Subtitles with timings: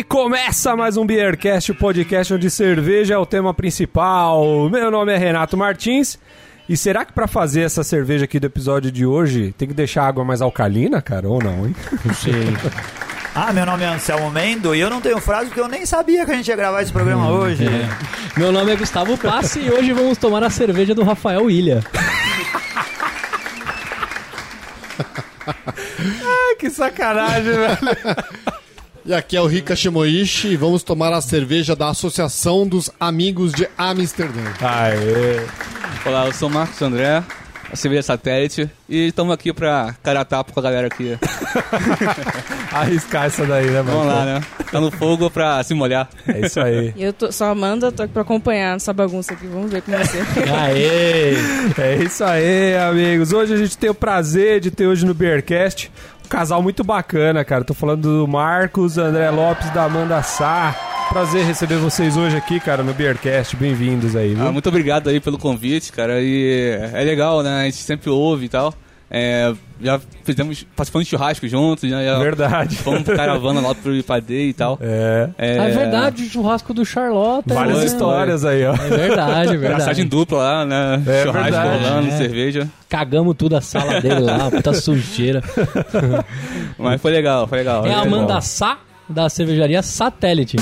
[0.00, 4.66] E começa mais um Beercast, o podcast onde cerveja é o tema principal.
[4.70, 6.18] Meu nome é Renato Martins.
[6.66, 10.04] E será que pra fazer essa cerveja aqui do episódio de hoje tem que deixar
[10.04, 11.76] a água mais alcalina, cara, ou não, hein?
[12.02, 12.32] Não sei.
[13.34, 16.24] Ah, meu nome é Anselmo Mendo e eu não tenho frase porque eu nem sabia
[16.24, 17.66] que a gente ia gravar esse programa hoje.
[18.38, 21.84] Meu nome é Gustavo Passi e hoje vamos tomar a cerveja do Rafael Ilha.
[25.46, 27.78] Ai, que sacanagem, velho.
[29.10, 33.52] E aqui é o Rika Shimoishi e vamos tomar a cerveja da Associação dos Amigos
[33.52, 34.44] de Amsterdã.
[34.60, 35.44] Aê.
[36.06, 37.20] Olá, eu sou o Marcos André,
[37.72, 41.18] a cerveja satélite, e estamos aqui pra cara tapa com a galera aqui.
[42.70, 43.98] Arriscar essa daí, né, mano?
[43.98, 44.40] Vamos lá, né?
[44.70, 46.08] Tá no fogo pra se molhar.
[46.28, 46.94] É isso aí.
[46.94, 49.48] E eu tô, sou a Amanda, tô aqui pra acompanhar essa bagunça aqui.
[49.48, 50.22] Vamos ver como vai ser.
[50.54, 51.34] Aê!
[51.76, 53.32] É isso aí, amigos.
[53.32, 57.44] Hoje a gente tem o prazer de ter hoje no Beercast um casal muito bacana,
[57.44, 57.64] cara.
[57.64, 60.74] Tô falando do Marcos, André Lopes da Amanda Sá.
[61.08, 63.56] Prazer receber vocês hoje aqui, cara, no Beercast.
[63.56, 64.46] Bem-vindos aí, viu?
[64.46, 66.22] Ah, muito obrigado aí pelo convite, cara.
[66.22, 67.62] E é legal, né?
[67.62, 68.72] A gente sempre ouve e tal.
[69.10, 72.04] É, já fizemos, participando de churrasco juntos, né?
[72.04, 72.76] Já Verdade.
[72.76, 74.78] Fomos pra caravana lá pro Ipadê e tal.
[74.80, 75.30] É.
[75.38, 77.48] É, Ah, é verdade, o churrasco do Charlotte.
[77.52, 77.84] Várias né?
[77.86, 78.74] histórias aí, ó.
[78.74, 79.80] É verdade, é verdade.
[79.80, 81.02] Passagem dupla lá, né?
[81.06, 82.16] É churrasco verdade, rolando, é.
[82.16, 82.68] cerveja.
[82.88, 85.42] Cagamos tudo a sala dele lá, puta sujeira.
[86.78, 87.86] Mas foi legal, foi legal.
[87.86, 88.42] É a Amanda legal.
[88.42, 90.56] Sá, da cervejaria Satélite.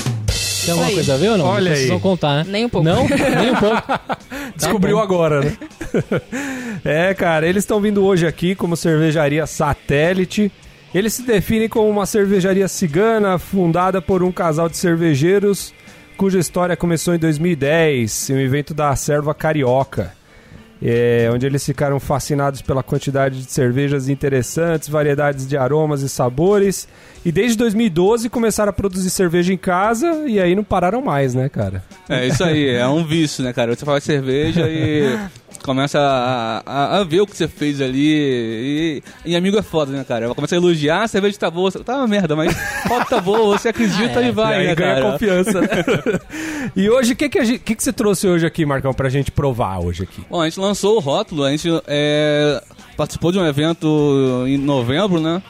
[0.65, 1.45] Tem alguma coisa a ver ou não?
[1.45, 1.89] Olha Vocês aí.
[1.89, 2.45] vão contar, né?
[2.47, 2.87] Nem um pouco.
[2.87, 3.07] Não?
[3.07, 3.81] Nem um pouco.
[4.55, 5.01] Descobriu bom.
[5.01, 5.57] agora, né?
[6.83, 10.51] é, cara, eles estão vindo hoje aqui como cervejaria satélite.
[10.93, 15.73] Eles se definem como uma cervejaria cigana fundada por um casal de cervejeiros
[16.19, 20.11] cuja história começou em 2010, em um evento da Serva Carioca.
[20.81, 26.87] É, onde eles ficaram fascinados pela quantidade de cervejas interessantes, variedades de aromas e sabores.
[27.25, 31.47] E desde 2012 começaram a produzir cerveja em casa e aí não pararam mais, né,
[31.49, 31.83] cara?
[32.07, 33.75] É isso aí, é um vício, né, cara?
[33.75, 35.17] Você fala de cerveja e
[35.63, 39.01] começa a, a- a ver o que você fez ali.
[39.25, 40.33] E, e amigo é foda, né, cara?
[40.33, 42.55] Começa a elogiar, a cerveja tá boa, você- tá uma merda, mas
[42.87, 45.11] foto tá boa, você acredita e vai, e aí né, ganha cara?
[45.11, 45.67] confiança, né?
[46.75, 49.31] e hoje, o que, que, gente- que, que você trouxe hoje aqui, Marcão, pra gente
[49.31, 50.21] provar hoje aqui?
[50.29, 52.61] Bom, a gente lançou o rótulo, a gente é,
[52.97, 55.41] participou de um evento em novembro, né?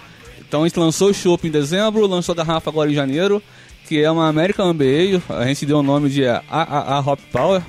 [0.48, 3.42] Então a gente lançou o chopp em dezembro, lançou a garrafa agora em janeiro,
[3.88, 7.62] que é uma American Ale, a gente deu o nome de AAA Hop Power.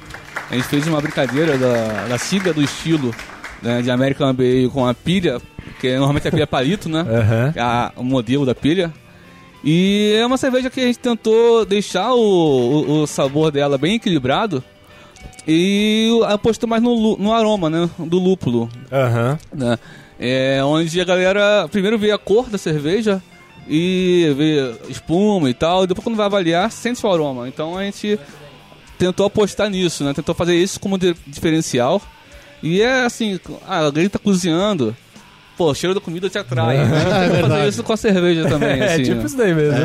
[0.51, 3.15] A gente fez uma brincadeira da, da sigla do estilo
[3.63, 5.41] né, de American Ale com a pilha,
[5.81, 7.01] que normalmente a pilha é palito, né?
[7.01, 7.55] Aham.
[7.59, 8.93] a- o modelo da pilha.
[9.63, 13.97] E é uma cerveja que a gente tentou deixar o, o, o sabor dela bem
[13.97, 14.65] equilibrado
[15.47, 17.89] e apostou mais no, no aroma, né?
[17.99, 19.39] Do lúpulo, Aham.
[19.55, 19.79] né?
[20.19, 23.23] É, onde a galera primeiro vê a cor da cerveja
[23.69, 27.49] e vê espuma e tal, e depois quando vai avaliar, sente o aroma.
[27.49, 28.19] Então a gente
[29.01, 30.13] tentou apostar nisso, né?
[30.13, 32.01] Tentou fazer isso como di- diferencial.
[32.63, 34.95] E é assim, ah, alguém tá cozinhando,
[35.57, 36.77] pô, o cheiro da comida te atrai.
[36.77, 37.31] né?
[37.33, 39.25] Tentou fazer isso com a cerveja também, É assim, tipo né?
[39.25, 39.79] isso daí mesmo.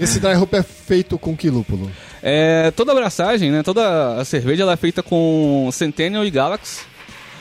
[0.00, 1.90] Esse dry hop é feito com que lúpulo?
[2.22, 3.62] É, toda a abraçagem, né?
[3.62, 6.80] Toda a cerveja ela é feita com Centennial e Galaxy.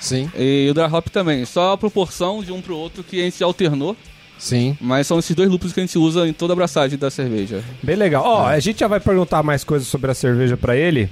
[0.01, 1.45] Sim, E o Dry Hop também.
[1.45, 3.95] Só a proporção de um pro outro que a gente alternou.
[4.44, 4.78] Sim.
[4.81, 7.62] Mas são esses dois lúpulos que a gente usa em toda a abraçagem da cerveja.
[7.81, 8.24] Bem legal.
[8.26, 11.09] Ó, a gente já vai perguntar mais coisas sobre a cerveja pra ele,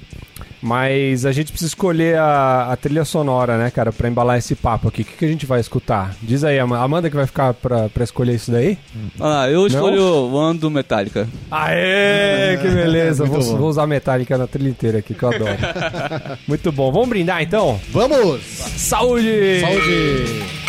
[0.60, 4.88] mas a gente precisa escolher a, a trilha sonora, né, cara, pra embalar esse papo
[4.88, 5.02] aqui.
[5.02, 6.14] O que, que a gente vai escutar?
[6.22, 8.78] Diz aí, Ama- Amanda que vai ficar pra, pra escolher isso daí?
[9.18, 11.28] Olha lá, eu escolho o One do Metallica.
[11.50, 13.24] Aê, que beleza.
[13.24, 15.50] Vou, vou usar metálica na trilha inteira aqui, que eu adoro.
[16.46, 16.92] Muito bom.
[16.92, 17.80] Vamos brindar então?
[17.90, 18.40] Vamos!
[18.76, 19.60] Saúde!
[19.60, 20.61] Saúde!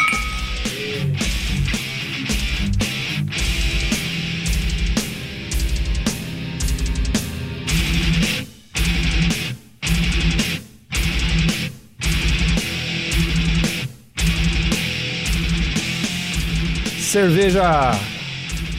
[17.18, 17.92] Cerveja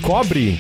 [0.03, 0.59] cobre?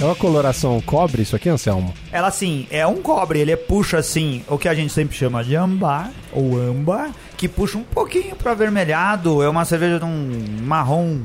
[0.00, 1.92] É uma coloração cobre isso aqui, Anselmo?
[2.10, 5.54] Ela assim, é um cobre, ele puxa assim, o que a gente sempre chama de
[5.54, 9.42] ambar ou âmbar, que puxa um pouquinho para avermelhado.
[9.42, 10.30] É uma cerveja de um
[10.62, 11.18] marrom,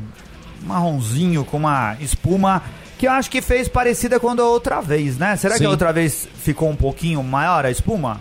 [0.63, 2.61] marronzinho com uma espuma
[2.97, 5.37] que eu acho que fez parecida com a outra vez, né?
[5.37, 5.67] Será que Sim.
[5.67, 8.19] a outra vez ficou um pouquinho maior a espuma?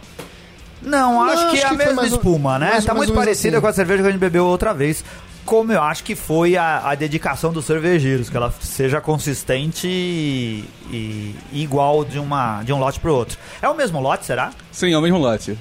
[0.81, 2.70] Não, acho Não, que acho é a que mesma espuma, né?
[2.70, 3.61] mais- tá mais muito parecida assim.
[3.62, 5.04] com a cerveja que a gente bebeu outra vez.
[5.48, 10.62] Como eu acho que foi a, a dedicação dos cervejeiros, que ela seja consistente e,
[10.92, 13.38] e igual de, uma, de um lote pro outro.
[13.62, 14.50] É o mesmo lote, será?
[14.70, 15.56] Sim, é o mesmo lote.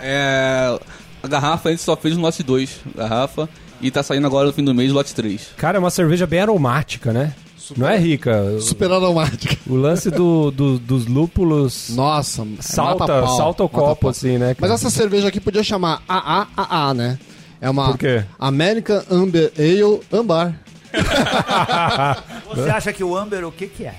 [0.00, 0.76] É,
[1.22, 3.48] a garrafa a gente só fez no lote 2, garrafa.
[3.80, 5.50] E tá saindo agora no fim do mês o lote 3.
[5.56, 7.32] Cara, é uma cerveja bem aromática, né?
[7.76, 8.58] Não é rica.
[8.60, 9.56] Super aromática.
[9.68, 14.48] O lance do, do- dos lúpulos Nossa, salta, mata pau, salta o copo, assim, né?
[14.58, 14.74] Mas cara?
[14.74, 17.18] essa cerveja aqui podia chamar AAAA, né?
[17.60, 18.24] É uma Por quê?
[18.38, 20.54] American Amber Ale Ambar.
[22.54, 23.94] Você acha que o Amber o que que é?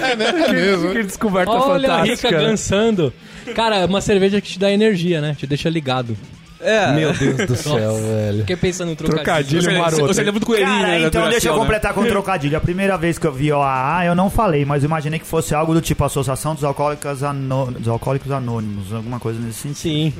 [0.00, 0.28] É, né?
[0.28, 0.92] É mesmo.
[0.92, 2.30] Que descoberta Olha a Rica fantástica.
[2.30, 2.48] né?
[2.48, 3.12] gansando.
[3.54, 5.34] Cara, é uma cerveja que te dá energia, né?
[5.34, 6.16] Te deixa ligado.
[6.62, 6.92] É.
[6.92, 8.38] Meu Deus do céu, velho.
[8.40, 9.24] Fiquei pensando no trocadilho.
[9.24, 10.06] Trocadilho Você, maroto.
[10.14, 11.02] você lembra do coelhinho, Cara, né?
[11.06, 11.58] então deixa eu né?
[11.58, 12.56] completar com um trocadilho.
[12.56, 15.26] A primeira vez que eu vi o AA, eu não falei, mas eu imaginei que
[15.26, 19.76] fosse algo do tipo Associação dos Alcoólicos, Anô- dos Alcoólicos Anônimos, alguma coisa nesse sentido.
[19.82, 20.12] Sim.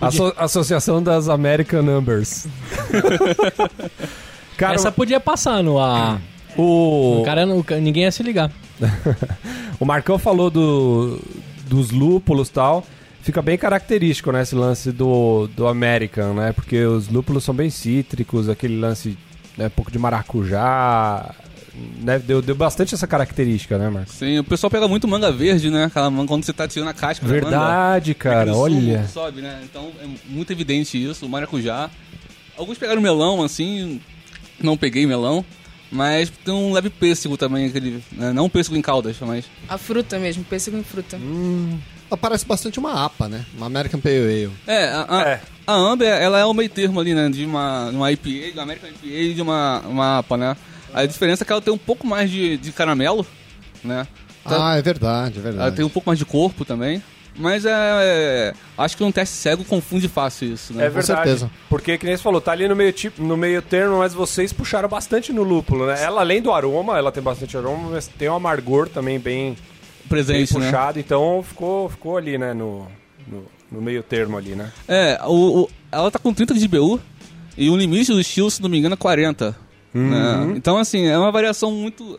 [0.00, 2.46] Asso- Associação das American Numbers.
[4.56, 6.18] Cara, Essa podia passar no A.
[6.56, 8.50] o, O cara, não- ninguém ia se ligar.
[9.80, 11.20] o Marcão falou do,
[11.66, 12.84] dos lúpulos e tal.
[13.24, 16.52] Fica bem característico, né, esse lance do, do American, né?
[16.52, 19.16] Porque os lúpulos são bem cítricos, aquele lance,
[19.56, 21.34] né, um pouco de maracujá,
[22.02, 22.18] né?
[22.18, 24.12] Deu, deu bastante essa característica, né, Marcos?
[24.12, 25.84] Sim, o pessoal pega muito manga verde, né?
[25.84, 27.46] Aquela manga quando você tá tirando a casca da manga.
[27.46, 29.08] Verdade, cara, olha.
[29.08, 29.58] Sobe, né?
[29.64, 31.88] Então é muito evidente isso, o maracujá.
[32.58, 34.02] Alguns pegaram melão, assim,
[34.60, 35.42] não peguei melão.
[35.94, 38.02] Mas tem um leve pêssego também, aquele.
[38.12, 39.44] né, Não pêssego em caldas, mas.
[39.68, 41.16] A fruta mesmo, pêssego em fruta.
[42.10, 43.46] Ela parece bastante uma APA, né?
[43.56, 44.50] Uma American Pale Ale.
[44.66, 45.40] É, a, a, É.
[45.66, 47.28] a Amber, ela é o meio termo ali, né?
[47.30, 50.56] De uma, de uma IPA, de uma American IPA e de uma, uma APA, né?
[50.92, 53.24] A diferença é que ela tem um pouco mais de, de caramelo,
[53.84, 54.06] né?
[54.42, 55.76] Tá- Ah, é verdade, é Ela verdade.
[55.76, 57.00] tem um pouco mais de corpo também.
[57.36, 60.86] Mas é, é- Acho que um teste cego confunde fácil isso, né?
[60.86, 61.06] É verdade.
[61.24, 61.50] certeza.
[61.68, 64.52] Porque, que nem você falou, tá ali no meio, tipo, no meio termo, mas vocês
[64.52, 66.00] puxaram bastante no lúpulo, né?
[66.02, 69.56] Ela, além do aroma, ela tem bastante aroma, mas tem um amargor também bem, bem
[70.08, 70.66] Presente, né?
[70.66, 70.98] puxado.
[71.00, 72.54] Então ficou, ficou ali, né?
[72.54, 72.86] No,
[73.26, 74.72] no, no meio termo ali, né?
[74.86, 77.00] É, o, o- ela tá com 30 de BU
[77.56, 79.56] e o limite do estilo, se não me engano, é 40.
[79.92, 80.52] né?
[80.56, 82.18] Então, assim, é uma variação muito,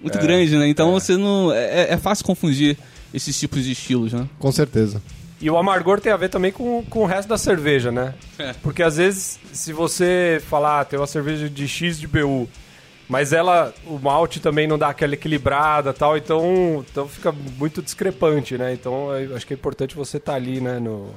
[0.00, 0.68] muito grande, né?
[0.68, 1.52] Então você não.
[1.52, 2.76] É, é fácil confundir
[3.12, 4.28] esses tipos de estilos, né?
[4.38, 5.02] Com certeza.
[5.40, 8.14] E o amargor tem a ver também com, com o resto da cerveja, né?
[8.38, 8.52] É.
[8.62, 12.48] Porque às vezes, se você falar, ah, tem uma cerveja de X de BU,
[13.08, 17.82] mas ela, o malte também não dá aquela equilibrada e tal, então, então fica muito
[17.82, 18.72] discrepante, né?
[18.72, 20.78] Então acho que é importante você estar ali, né?
[20.78, 21.10] No,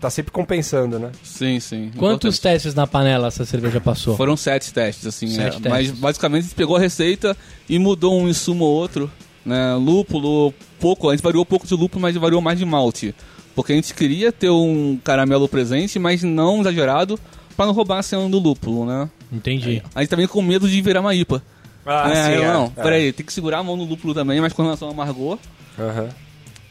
[0.00, 1.12] tá sempre compensando, né?
[1.22, 1.90] Sim, sim.
[1.96, 2.40] Quantos Importante.
[2.40, 4.16] testes na panela essa cerveja passou?
[4.16, 5.28] Foram sete testes, assim.
[5.28, 6.00] Sete é, Mas testes.
[6.00, 7.36] basicamente a gente pegou a receita
[7.68, 9.10] e mudou um insumo ou outro.
[9.50, 9.74] Né?
[9.74, 13.12] Lúpulo, pouco, a gente variou pouco de lúpulo, mas variou mais de malte.
[13.52, 17.18] Porque a gente queria ter um caramelo presente, mas não exagerado,
[17.56, 19.10] para não roubar a cena do lúpulo, né?
[19.32, 19.82] Entendi.
[19.92, 21.42] A gente também com medo de virar uma IPA.
[21.84, 22.82] Ah, é, sim, não, é.
[22.82, 25.36] peraí, tem que segurar a mão no lúpulo também, mas com relação ao amargor.
[25.76, 26.08] Aham.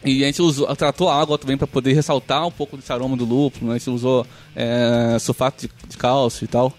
[0.05, 3.17] E a gente usou, tratou a água também para poder ressaltar um pouco desse aroma
[3.17, 3.67] do lúpulo.
[3.67, 3.75] Né?
[3.75, 6.73] A gente usou é, sulfato de, de cálcio e tal.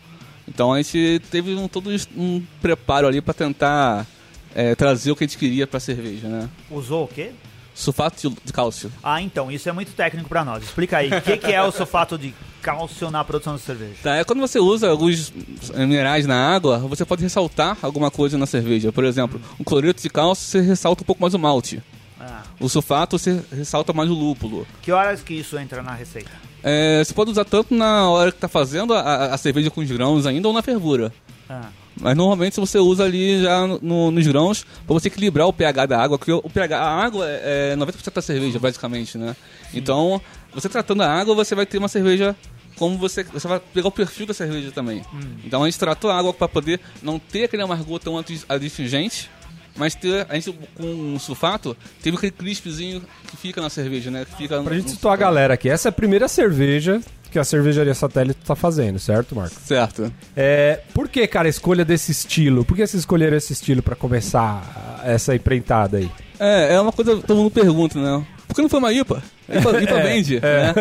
[0.48, 4.06] Então a gente teve um, todo um preparo ali para tentar
[4.54, 6.48] é, trazer o que a gente queria para a cerveja, né?
[6.70, 7.30] Usou o quê?
[7.74, 8.92] Sulfato de, cálcio.
[9.02, 10.62] Ah, então, isso é muito técnico pra nós.
[10.64, 13.94] Explica aí, o que, que é o sulfato de cálcio na produção de cerveja?
[14.02, 15.32] Tá, é quando você usa alguns
[15.74, 18.92] minerais na água, você pode ressaltar alguma coisa na cerveja.
[18.92, 21.82] Por exemplo, o cloreto de cálcio você ressalta um pouco mais o malte.
[22.20, 24.66] Ah, O sulfato você ressalta mais o lúpulo.
[24.82, 26.30] que horas que isso entra na receita?
[26.62, 29.80] É, você pode usar tanto na hora que tá fazendo a, a- a cerveja com
[29.80, 31.10] os grãos ainda ou na fervura.
[31.48, 31.68] Ah,
[32.00, 35.86] Mas normalmente você usa ali já no- no- nos grãos para você equilibrar o pH
[35.86, 39.36] da água, porque o pH, a água é é 90% da cerveja, basicamente, né?
[39.74, 40.20] Então,
[40.54, 42.34] você tratando a água, você vai ter uma cerveja
[42.76, 45.02] como você, você vai pegar o perfil da cerveja também.
[45.44, 48.16] Então a gente tratou a água para poder não ter aquele amargor tão
[48.48, 49.30] adstringente,
[49.76, 54.24] mas ter, a gente com o sulfato, teve aquele crispzinho que fica na cerveja, né?
[54.24, 57.38] Que fica Pra no- gente situar a galera aqui, essa é a primeira cerveja que
[57.38, 59.54] a cervejaria satélite tá fazendo, certo, Marco?
[59.64, 60.12] Certo.
[60.36, 62.64] É, por que, cara, a escolha desse estilo?
[62.64, 66.10] Por que vocês escolheram esse estilo pra começar essa empreitada aí?
[66.38, 68.24] É, é uma coisa que todo mundo pergunta, né?
[68.48, 69.22] Por que não foi uma IPA?
[69.48, 70.74] IPA, IPA vende, né?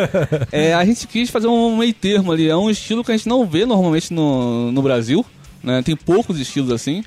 [0.50, 2.48] É, a gente quis fazer um meio termo ali.
[2.48, 5.24] É um estilo que a gente não vê normalmente no, no Brasil,
[5.62, 5.82] né?
[5.82, 7.04] Tem poucos estilos assim.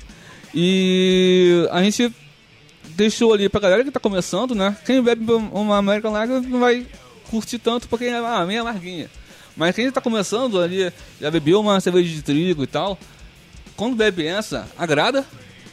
[0.54, 2.14] E a gente
[2.94, 4.76] deixou ali pra galera que tá começando, né?
[4.86, 6.86] Quem bebe uma American Lager não vai
[7.28, 9.10] curtir tanto porque é ah, meio amarguinha.
[9.56, 12.98] Mas quem tá começando ali, já bebeu uma cerveja de trigo e tal,
[13.76, 15.24] quando bebe essa, agrada.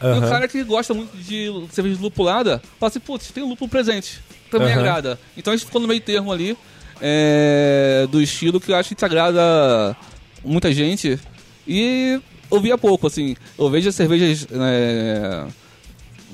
[0.02, 4.20] E o cara que gosta muito de cerveja lupulada, fala assim, putz, tem lúpulo presente.
[4.50, 4.80] Também Aham.
[4.80, 5.20] agrada.
[5.38, 6.58] Então a gente ficou no meio termo ali
[7.00, 9.96] é, do estilo que eu acho que agrada
[10.44, 11.20] muita gente.
[11.68, 12.20] E
[12.50, 13.36] eu via pouco, assim.
[13.58, 15.46] Eu vejo as cervejas é,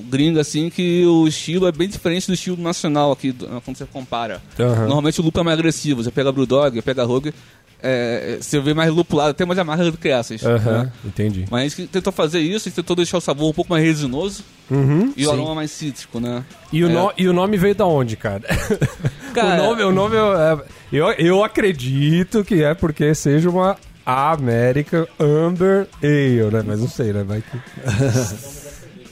[0.10, 3.86] gringas, assim, que o estilo é bem diferente do estilo nacional aqui, do- quando você
[3.86, 4.42] compara.
[4.60, 4.82] Aham.
[4.86, 6.04] Normalmente o lúpulo é mais agressivo.
[6.04, 7.34] Você pega Brewdog, pega a Rogue,
[7.82, 10.44] é, você vê mais lupulado, até mais amarga do que essas.
[10.44, 10.92] Aham, né?
[11.06, 11.46] entendi.
[11.51, 13.84] Mas a gente tentou fazer isso, a gente tentou deixar o sabor um pouco mais
[13.84, 15.34] resinoso Uhum, e o sim.
[15.36, 16.44] aroma mais cítrico, né?
[16.74, 16.94] E o, É.
[16.94, 18.42] no- e o nome veio da onde, cara?
[19.34, 20.58] Cara- o nome, o nome é-
[20.92, 26.63] eu, eu acredito que é porque seja uma American Amber Ale, né?
[26.66, 27.24] Mas não sei, né?
[27.24, 27.58] Vai que...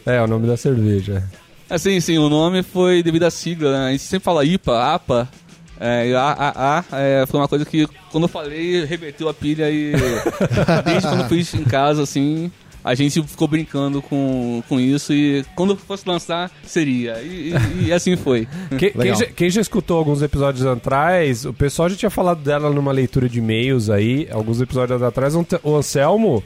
[0.06, 1.24] é, o nome da cerveja.
[1.70, 3.88] Assim, sim, o nome foi devido à sigla, né?
[3.88, 5.30] A gente sempre fala IPA, APA.
[5.80, 9.34] É, e a, a, a é, foi uma coisa que, quando eu falei, reverteu a
[9.34, 9.92] pilha e
[10.86, 12.50] desde quando eu fiz em casa, assim,
[12.82, 17.20] a gente ficou brincando com, com isso e quando fosse lançar, seria.
[17.22, 18.48] E, e- e assim foi.
[18.78, 19.18] Que- quem, Legal.
[19.20, 23.28] já, quem já escutou alguns episódios atrás, o pessoal já tinha falado dela numa leitura
[23.28, 26.42] de e-mails aí, alguns episódios atrás, o Anselmo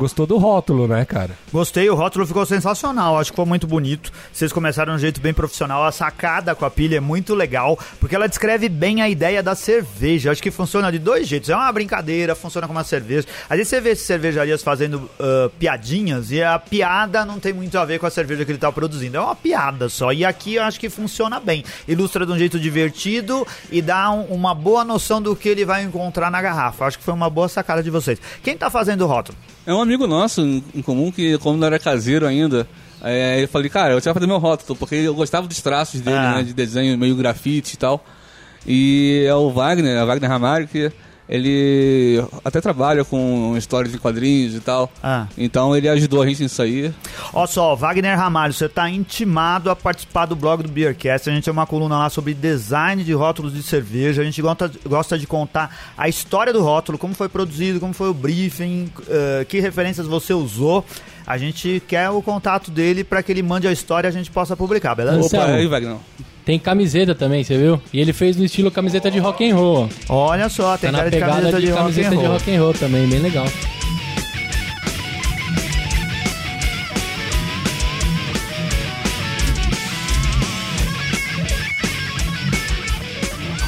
[0.00, 1.32] gostou do rótulo, né, cara?
[1.52, 4.10] Gostei, o rótulo ficou sensacional, acho que foi muito bonito.
[4.32, 7.78] Vocês começaram de um jeito bem profissional, a sacada com a pilha é muito legal,
[8.00, 10.30] porque ela descreve bem a ideia da cerveja.
[10.32, 13.26] Acho que funciona de dois jeitos, é uma brincadeira, funciona como uma cerveja.
[13.48, 17.84] Às vezes você vê cervejarias fazendo ah, piadinhas e a piada não tem muito a
[17.84, 20.12] ver com a cerveja que ele tá produzindo, é uma piada só.
[20.12, 24.24] E aqui eu acho que funciona bem, ilustra de um jeito divertido e dá um-
[24.30, 26.86] uma boa noção do que ele vai encontrar na garrafa.
[26.86, 28.18] Acho que foi uma boa sacada de vocês.
[28.42, 29.36] Quem tá fazendo o rótulo?
[29.66, 32.66] É um amigo nosso em comum que, como não era caseiro ainda,
[33.02, 36.16] é, eu falei, cara, eu tinha fazer meu rótulo, porque eu gostava dos traços dele,
[36.16, 36.36] Ah.
[36.36, 38.04] né, de desenho meio grafite e tal.
[38.66, 40.90] E é o Wagner, é o Wagner Ramalho, que
[41.30, 44.90] ele até trabalha com histórias de quadrinhos e tal.
[45.00, 45.28] Ah.
[45.38, 46.92] Então ele ajudou a gente nisso aí.
[47.32, 51.30] Ó só, Wagner Ramalho, você tá intimado a participar do blog do Beercast.
[51.30, 54.22] A gente tem uma coluna lá sobre design de rótulos de cerveja.
[54.22, 58.08] A gente gosta, gosta de contar a história do rótulo, como foi produzido, como foi
[58.08, 60.84] o briefing, eh, que referências você usou.
[61.24, 64.32] A gente quer o contato dele para que ele mande a história e a gente
[64.32, 65.20] possa publicar, beleza?
[65.24, 65.96] Opa, aí, Wagner.
[66.50, 67.80] Tem camiseta também, você viu?
[67.92, 69.88] E ele fez no estilo camiseta de rock and roll.
[70.08, 72.26] Olha só, tem Tá na cara de pegada camiseta de, de, rock camiseta and de
[72.26, 73.46] rock and roll também, bem legal.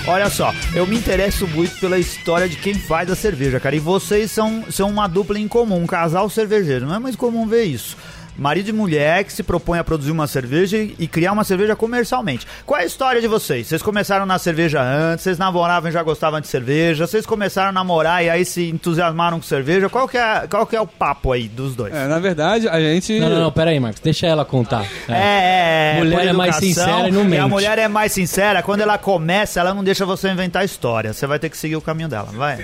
[0.05, 3.77] Olha só, eu me interesso muito pela história de quem faz a cerveja, cara.
[3.77, 6.87] E vocês são, são uma dupla em comum, um casal cervejeiro.
[6.87, 7.97] Não é muito comum ver isso.
[8.37, 11.75] Marido e mulher que se propõe a produzir uma cerveja e e criar uma cerveja
[11.75, 12.47] comercialmente.
[12.65, 13.67] Qual é a história de vocês?
[13.67, 17.73] Vocês começaram na cerveja antes, vocês namoravam e já gostavam de cerveja, vocês começaram a
[17.73, 19.89] namorar e aí se entusiasmaram com cerveja.
[19.89, 21.93] Qual que é, qual que é o papo aí dos dois?
[21.93, 23.19] É, na verdade, a gente.
[23.19, 24.01] Não, não, não, pera aí, Marcos.
[24.01, 24.87] Deixa ela contar.
[25.09, 25.99] É, é, é.
[25.99, 27.49] Mulher por é mais sincera e não a mente.
[27.49, 31.13] mulher é mais sincera, quando ela começa, ela não deixa você inventar história.
[31.13, 32.57] Você vai ter que seguir o caminho dela, vai.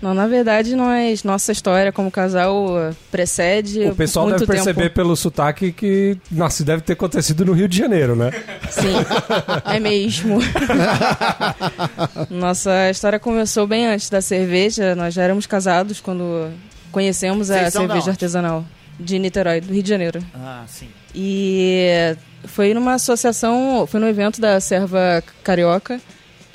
[0.00, 2.96] Não, na verdade, nós, nossa história como casal uh,
[3.82, 4.94] precede O pessoal muito deve perceber tempo.
[4.94, 8.30] pelo sotaque que nossa, deve ter acontecido no Rio de Janeiro, né?
[8.70, 8.94] Sim,
[9.64, 10.38] é mesmo.
[12.30, 14.94] Nossa história começou bem antes da cerveja.
[14.94, 16.50] Nós já éramos casados quando
[16.90, 18.64] conhecemos a cerveja artesanal
[18.98, 20.22] de Niterói, do Rio de Janeiro.
[20.34, 20.88] Ah, sim.
[21.14, 26.00] E foi numa associação, foi no evento da Serva Carioca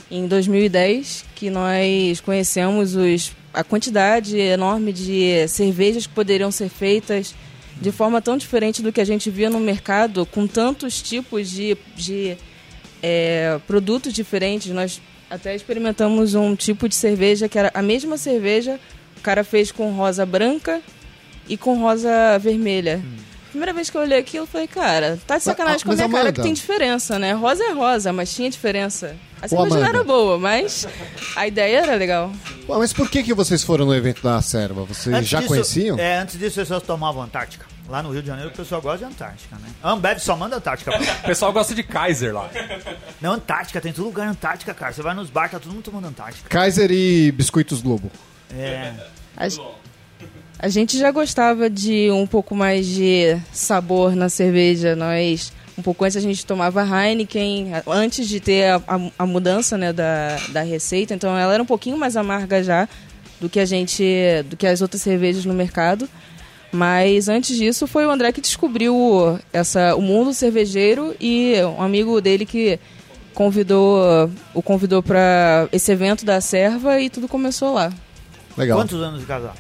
[0.09, 7.33] em 2010 que nós conhecemos os, a quantidade enorme de cervejas que poderiam ser feitas
[7.81, 11.75] de forma tão diferente do que a gente via no mercado, com tantos tipos de,
[11.95, 12.37] de
[13.01, 14.71] é, produtos diferentes.
[14.71, 18.79] Nós até experimentamos um tipo de cerveja que era a mesma cerveja,
[19.17, 20.81] o cara fez com rosa branca
[21.49, 23.01] e com rosa vermelha.
[23.57, 26.07] Primeira vez que eu olhei aquilo, eu falei, cara, tá de sacanagem com a minha
[26.07, 27.33] cara Amanda- que tem diferença, né?
[27.33, 29.15] Rosa é rosa, mas tinha diferença.
[29.41, 30.87] A cerveja não era boa, mas
[31.35, 32.31] a ideia era legal.
[32.69, 34.83] Ué, mas por que, que vocês foram no evento da Serva?
[34.83, 35.97] Vocês Antes já disso- conheciam?
[35.97, 37.65] É, antes disso, as pessoas tomavam Antártica.
[37.89, 39.69] Lá no Rio de Janeiro, o pessoal gosta de Antártica, né?
[39.83, 40.91] Ambev só manda Antártica.
[40.91, 41.05] pra lá.
[41.23, 42.51] O pessoal gosta de Kaiser lá.
[43.19, 44.93] Não, Antártica, tem todo lugar Antártica, cara.
[44.93, 46.47] Você vai nos bar, tá todo mundo tomando Antártica.
[46.47, 48.11] Kaiser e Biscoitos Globo.
[48.55, 48.93] É.
[50.59, 54.95] a gente já gostava de um pouco mais de sabor na cerveja.
[54.95, 59.77] Nós, um pouco antes, a gente tomava Heineken, antes de ter a, a- a mudança
[59.77, 61.13] né, da, da receita.
[61.13, 62.87] Então, ela era um pouquinho mais amarga já
[63.39, 64.03] do que a gente,
[64.49, 66.09] do que as outras cervejas no mercado.
[66.71, 72.19] Mas antes disso, foi o André que descobriu essa, o mundo cervejeiro e um amigo
[72.19, 72.77] dele que
[73.33, 77.93] convidou o convidou para esse evento da Serva e tudo começou lá.
[78.57, 78.79] Legal.
[78.79, 79.53] Quantos anos de casal?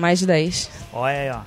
[0.00, 0.70] Mais de 10.
[0.92, 1.40] Olha aí, ó.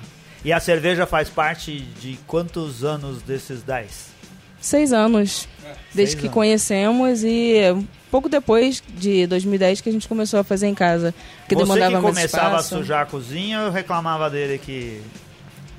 [0.44, 4.14] E a cerveja faz parte de quantos anos desses 10?
[4.60, 5.48] Seis anos.
[5.92, 6.34] Desde seis que anos.
[6.34, 7.60] conhecemos e
[8.10, 11.12] pouco depois de 2010 que a gente começou a fazer em casa.
[11.40, 15.02] Porque Você demandava que começava a sujar a cozinha, eu reclamava dele que...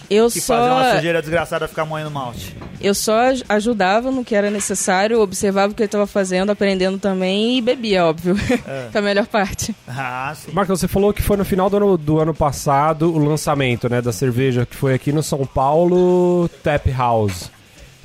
[0.09, 2.55] Eu que fazia uma só, sujeira desgraçada ficar moendo malte.
[2.81, 6.97] eu só aj- ajudava no que era necessário, observava o que ele estava fazendo, aprendendo
[7.00, 8.35] também e bebia, óbvio.
[8.67, 8.88] É.
[8.91, 9.75] que é a melhor parte.
[9.88, 10.51] Ah, sim.
[10.51, 14.01] Marcos, você falou que foi no final do ano, do ano passado o lançamento né,
[14.01, 17.50] da cerveja que foi aqui no São Paulo Tap House,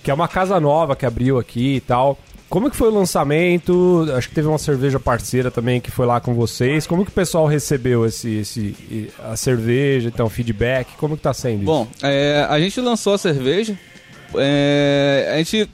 [0.02, 2.18] que é uma casa nova que abriu aqui e tal.
[2.50, 4.06] Como que foi o lançamento?
[4.16, 6.84] Acho que teve uma cerveja parceira também que foi lá com vocês.
[6.86, 10.88] Como que o pessoal recebeu esse, esse a cerveja, então feedback?
[10.98, 11.64] Como que tá sendo?
[11.64, 13.78] Bom, é, a gente lançou a cerveja.
[14.34, 15.70] é, a gente.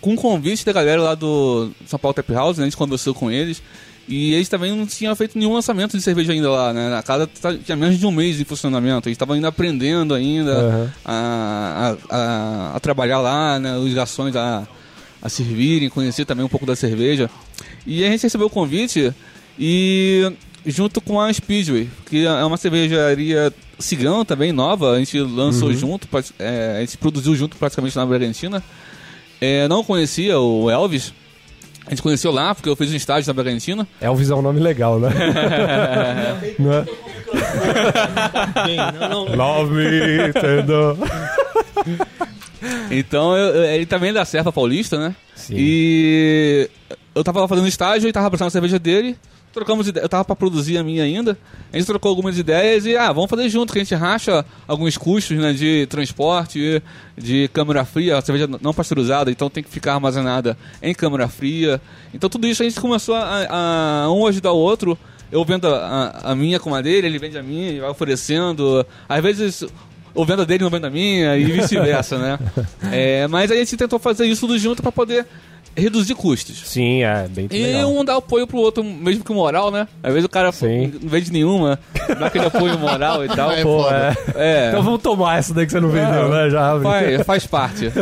[0.00, 3.12] Com o convite da galera lá do São Paulo Tap House, né, a gente conversou
[3.12, 3.60] com eles.
[4.06, 6.96] E eles também não tinham feito nenhum lançamento de cerveja ainda lá, né?
[6.96, 9.08] A casa tá- tinha menos de um mês de funcionamento.
[9.08, 10.92] Eles estavam ainda aprendendo ainda Aham.
[11.04, 13.76] a, a, a- a trabalhar lá, né?
[13.76, 14.66] Os garçons a,
[15.22, 17.28] a servirem, conhecer também um pouco da cerveja.
[17.86, 19.12] E a gente recebeu o convite
[19.58, 20.30] e
[20.66, 26.06] junto com a Speedway, que é uma cervejaria cigana também, nova, a gente lançou junto,
[26.08, 28.62] pra- é, a gente produziu junto praticamente na Argentina.
[29.40, 31.12] É, não conhecia o Elvis,
[31.86, 33.86] a gente conheceu lá, porque eu fiz um estágio na Argentina.
[34.00, 35.08] Elvis é um nome legal, né?
[36.58, 36.84] Não é?
[39.36, 40.98] Love me, tendo.
[42.90, 45.14] Então, eu- ele também é da Serra Paulista, né?
[45.34, 45.54] Sim.
[45.56, 46.70] E
[47.14, 49.16] eu tava lá fazendo estágio e tava abraçando a cerveja dele.
[49.52, 51.36] Trocamos ide- eu tava pra produzir a minha ainda.
[51.72, 54.96] A gente trocou algumas ideias e, ah, vamos fazer junto, que a gente racha alguns
[54.98, 56.82] custos, né, de transporte,
[57.16, 61.80] de câmara fria, a cerveja não pasteurizada, então tem que ficar armazenada em câmara fria.
[62.12, 64.98] Então tudo isso a gente começou a, a um ajudar o outro.
[65.32, 68.86] Eu vendo a, a minha com a dele, ele vende a minha e vai oferecendo.
[69.08, 69.64] Às vezes
[70.18, 72.38] ou vendo a dele não vendo a minha e vice-versa, né?
[72.92, 75.24] É, mas a gente tentou fazer isso tudo junto pra poder
[75.76, 76.60] reduzir custos.
[76.64, 77.92] Sim, é bem E legal.
[77.92, 79.86] um dar apoio pro outro, mesmo que moral, né?
[80.02, 80.92] Às vezes o cara Sim.
[81.00, 81.78] não vende nenhuma,
[82.18, 83.52] dá aquele apoio moral e tal.
[83.52, 84.16] É Pô, é.
[84.34, 86.50] É, Então vamos tomar essa daí que você não vendeu, né?
[86.50, 86.82] Já abre.
[86.82, 87.92] faz, faz parte.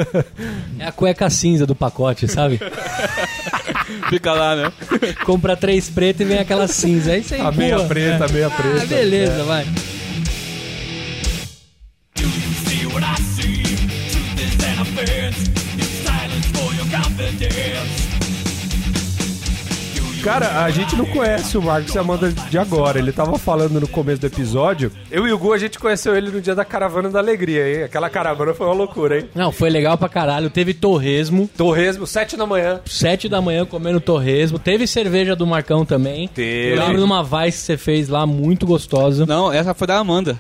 [0.79, 2.59] É a cueca cinza do pacote, sabe?
[4.09, 4.73] Fica lá, né?
[5.25, 7.13] Compra três pretas e vem aquela cinza.
[7.13, 8.83] É isso aí, A meia preta, a meia preta.
[8.83, 9.67] Ah, beleza, vai.
[20.27, 22.99] Cara, a gente não conhece o Marcos e Amanda de agora.
[22.99, 24.91] Ele tava falando no começo do episódio.
[25.09, 27.85] Eu e o Gu, a gente conheceu ele no dia da Caravana da Alegria, hein?
[27.85, 29.31] Aquela caravana foi uma loucura, hein?
[29.37, 30.51] Não, foi legal pra caralho.
[30.51, 31.49] Teve torresmo.
[31.57, 32.81] Torresmo, sete da manhã.
[32.87, 34.59] Sete da manhã comendo torresmo.
[34.59, 36.27] Teve cerveja do Marcão também.
[36.27, 36.73] Teve.
[36.73, 39.25] Eu lembro de uma Vice que você fez lá, muito gostosa.
[39.25, 40.37] Não, essa foi da Amanda.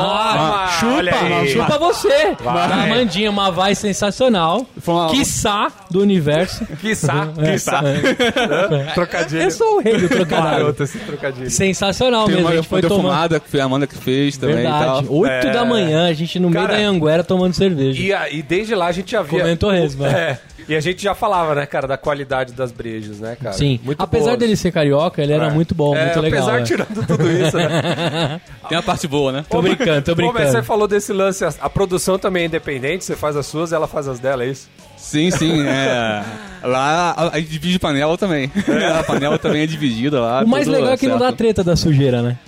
[0.00, 0.64] Toma!
[0.64, 2.36] Ah, chupa, chupa você.
[2.42, 2.68] Vai.
[2.68, 4.66] Da Amandinha, uma Vice sensacional.
[4.78, 6.64] Foi uma- Quiçá do universo.
[6.80, 7.82] Quiçá, quiçá.
[8.94, 9.42] Trocadilho.
[9.42, 10.42] Eu sou o rei do trocadilho.
[10.50, 11.50] Maroto esse trocadilho.
[11.50, 12.48] Sensacional Tem mesmo.
[12.48, 13.02] uma A gente foi tomando.
[13.02, 14.84] defumada, que foi a Amanda que fez também e Verdade.
[15.06, 15.14] tal.
[15.16, 15.50] Oito É.
[15.52, 18.00] da manhã, a gente no meio Cara, da Anguera tomando cerveja.
[18.02, 19.40] E, a- e desde lá a gente já via.
[19.40, 20.10] Comendo torresmo, é.
[20.10, 20.38] É.
[20.68, 23.54] E a gente já falava, né, cara, da qualidade das brejas, né, cara?
[23.56, 23.78] Sim.
[23.84, 24.38] Muito Apesar boas.
[24.38, 25.50] dele ser carioca, ele era É.
[25.50, 26.42] muito bom, É, muito legal.
[26.42, 26.64] Apesar é.
[26.64, 28.40] tirando tudo isso, né?
[28.68, 29.44] Tem a parte boa, né?
[29.48, 30.50] Tô brincando, tô Pô, mas brincando.
[30.52, 33.86] você falou desse lance, a, a produção também é independente, você faz as suas, ela
[33.88, 34.68] faz as dela, é isso?
[34.96, 35.62] Sim, sim.
[35.66, 36.22] É.
[36.62, 38.50] Lá a, a gente divide panela também.
[38.98, 40.42] A panela também é dividida lá.
[40.42, 41.36] O mais legal é que não dá certo.
[41.38, 42.38] treta da sujeira, né?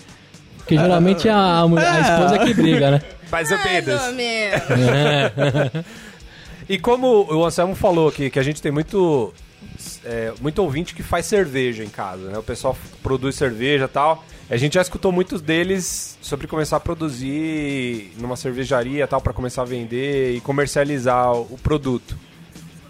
[0.59, 3.01] Porque geralmente a, a, mulher- a esposa que briga, né?
[3.33, 4.03] Ou menos.
[4.13, 5.85] menos.
[6.69, 9.33] E como o Anselmo falou aqui, que a gente tem muito,
[10.05, 12.39] é, muito ouvinte que faz cerveja em casa, né?
[12.39, 14.25] O pessoal produz cerveja e tal.
[14.51, 19.63] A gente já escutou muitos deles sobre começar a produzir numa cervejaria tal, para começar
[19.63, 22.17] a vender e comercializar o, produto.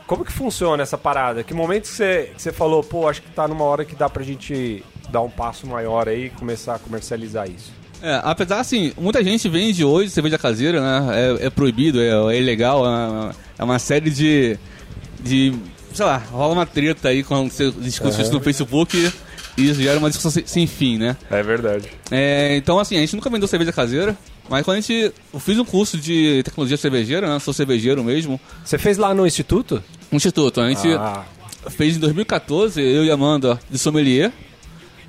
[0.07, 1.43] Como que funciona essa parada?
[1.43, 4.23] Que momento que você, você falou, pô, acho que tá numa hora que dá pra
[4.23, 7.73] gente dar um passo maior aí e começar a comercializar isso?
[8.01, 11.37] É, apesar assim, muita gente vende hoje cerveja caseira, né?
[11.41, 14.57] É, é proibido, é, é ilegal, é uma, é uma série de,
[15.21, 15.53] de.
[15.99, 19.13] Sei lá, rola uma treta aí quando você discute isso no Facebook
[19.57, 21.17] e isso gera uma discussão sem, sem fim, né?
[21.31, 21.89] É verdade.
[22.11, 24.17] É, então, assim, a gente nunca vendeu cerveja caseira,
[24.49, 25.13] mas quando a gente.
[25.35, 27.39] Eu fiz um curso de tecnologia cervejeira, né?
[27.41, 28.41] Sou cervejeiro mesmo.
[28.65, 29.83] Você fez lá no instituto?
[30.13, 31.25] Um instituto, a gente Ah,
[31.71, 34.33] fez em 2014, eu e a Amanda de sommelier.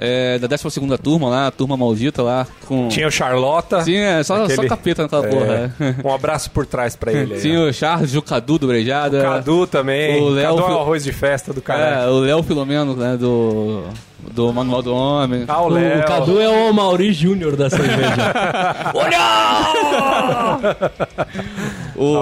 [0.02, 2.48] É, da 12 turma lá, a turma maldita lá.
[2.66, 2.88] Com...
[2.88, 3.82] tinha o Charlota.
[3.84, 5.76] Sim, é, só, Aquele- só capeta naquela É, porra.
[5.80, 5.96] é.
[6.08, 7.34] Um abraço por trás pra ele.
[7.36, 7.68] aí, Tinha ó.
[7.68, 9.22] o Charles, o Cadu do Brejada.
[9.22, 10.22] Cadu também.
[10.22, 12.10] O Léo Cadu é o arroz de festa do É, cara.
[12.12, 13.84] o Léo Filomeno, né, do,
[14.32, 15.44] do Manual do Homem.
[15.50, 16.06] Ah, o O, Léo.
[16.06, 18.16] Cadu é o Mauri Júnior da cerveja.
[21.96, 22.20] O Um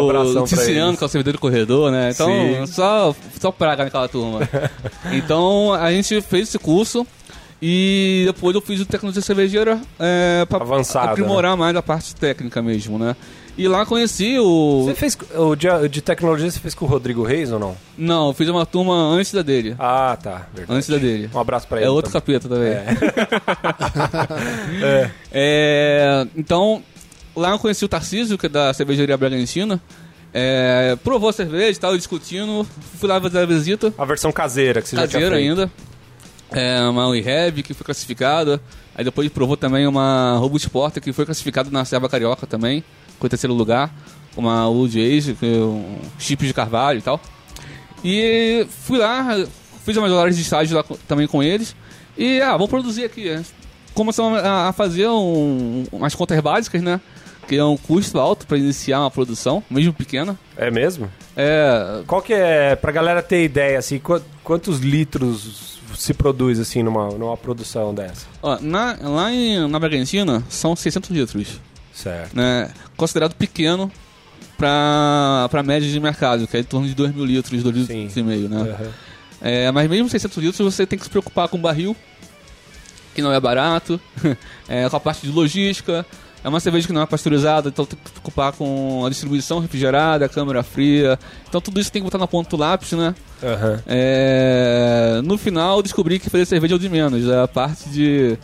[0.90, 0.98] eles.
[0.98, 2.10] que é o servidor do corredor, né?
[2.12, 2.66] Então, Sim.
[2.66, 4.40] só, só praga naquela turma.
[5.12, 7.06] então, a gente fez esse curso
[7.62, 12.62] E depois eu fiz o tecnologia cervejeira é, pra Avançada, aprimorar mais a parte técnica
[12.62, 13.16] mesmo, né?
[13.58, 14.84] E lá conheci o.
[14.86, 17.76] Você fez o de, de tecnologia você fez com o Rodrigo Reis ou não?
[17.98, 19.76] Não, eu fiz uma turma antes da dele.
[19.80, 20.46] Ah, tá.
[20.54, 20.78] Verdade.
[20.78, 21.28] Antes da dele.
[21.34, 21.88] Um abraço pra ele.
[21.88, 22.40] É outro também.
[22.40, 22.74] capeta também.
[25.32, 26.84] É, então,
[27.36, 29.82] lá eu conheci o Tarcísio, que é da cervejaria Bragantina.
[30.32, 32.64] É, provou a cerveja e tal, discutindo.
[33.00, 33.92] Fui lá fazer a visita.
[33.98, 35.62] A versão caseira que você já caseira tinha feito.
[35.62, 35.72] ainda.
[36.52, 38.62] É, uma Rehab que foi classificada.
[38.96, 42.84] Aí depois provou também uma Robust Porter que foi classificada na Serva Carioca também,
[43.20, 43.94] com o terceiro lugar.
[44.36, 47.20] Uma Old Age, é um chip de carvalho e tal.
[48.04, 49.46] E fui lá,
[49.84, 51.76] fiz umas horas de estágio lá também com eles.
[52.18, 53.40] E, ah, vou produzir aqui.
[53.94, 57.02] Começamos a, fazer um, umas contas básicas, né?
[57.48, 60.38] Que é um custo alto para iniciar uma produção, mesmo pequena.
[60.56, 61.10] É mesmo?
[61.36, 66.84] É, Qual que é, pra galera ter ideia, assim, qu- quantos litros se produz, assim,
[66.84, 68.26] numa, numa produção dessa?
[68.42, 71.60] ó, na, lá em, na Bragantina são 600 litros.
[71.94, 72.36] Certo.
[72.36, 73.92] né, considerado pequeno
[74.56, 78.14] para a média de mercado, que é em torno de 2 mil litros, 2 litros
[78.14, 78.20] Sim.
[78.20, 78.62] e meio, né?
[78.62, 78.92] Aham.
[79.42, 81.96] É, mas mesmo 600 litros você tem que se preocupar com o barril,
[83.14, 84.00] que não é barato,
[84.68, 86.06] é, com a parte de logística,
[86.44, 89.60] é uma cerveja que não é pasteurizada, então tem que se preocupar com a distribuição
[89.60, 93.16] refrigerada, a câmara fria, então tudo isso tem que botar na ponta do lápis, né?
[93.44, 93.82] Aham.
[93.86, 97.90] É, no final eu descobri que fazer cerveja é o de menos, é a parte
[97.90, 98.38] de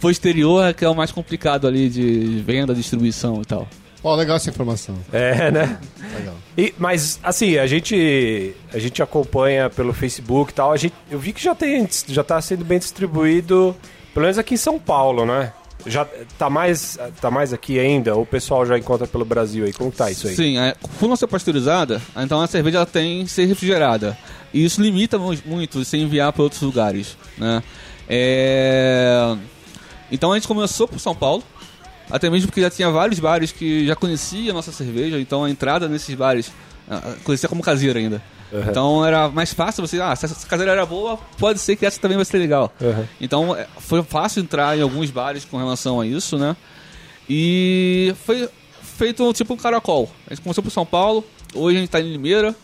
[0.00, 3.68] posterior é que é o mais complicado ali de venda, distribuição e tal.
[4.04, 4.96] Ó, legal essa informação.
[5.12, 5.78] É, né?
[6.18, 6.34] Legal.
[6.58, 10.72] E, mas, assim, a gente, a gente acompanha pelo Facebook e tal.
[10.72, 13.76] A gente, eu vi que já, tem, já tá sendo bem distribuído,
[14.12, 15.52] pelo menos aqui em São Paulo, né?
[15.86, 16.06] Já
[16.38, 18.14] tá mais, tá mais aqui ainda?
[18.14, 19.72] Ou o pessoal já encontra pelo Brasil aí?
[19.72, 20.36] Como tá isso aí?
[20.36, 24.16] Sim, é, por não ser pasteurizada, então a cerveja ela tem que ser refrigerada.
[24.54, 27.62] E isso limita mu- muito você enviar para outros lugares, né?
[28.08, 29.36] É,
[30.10, 31.42] Então a gente começou por São Paulo,
[32.10, 35.50] até mesmo porque já tinha vários bares que já conheciam a nossa cerveja, então a
[35.50, 36.52] entrada nesses bares
[36.88, 38.22] ah, conhecia como caseira ainda.
[38.52, 38.62] Uhum.
[38.68, 41.98] Então era mais fácil você, ah, se essa caseira era boa, pode ser que essa
[41.98, 42.72] também vai ser legal.
[42.80, 43.06] Uhum.
[43.20, 46.54] Então é, foi fácil entrar em alguns bares com relação a isso, né?
[47.28, 48.48] E foi
[48.82, 50.10] feito tipo um caracol.
[50.26, 52.54] A gente começou por São Paulo, hoje a gente tá em Limeira,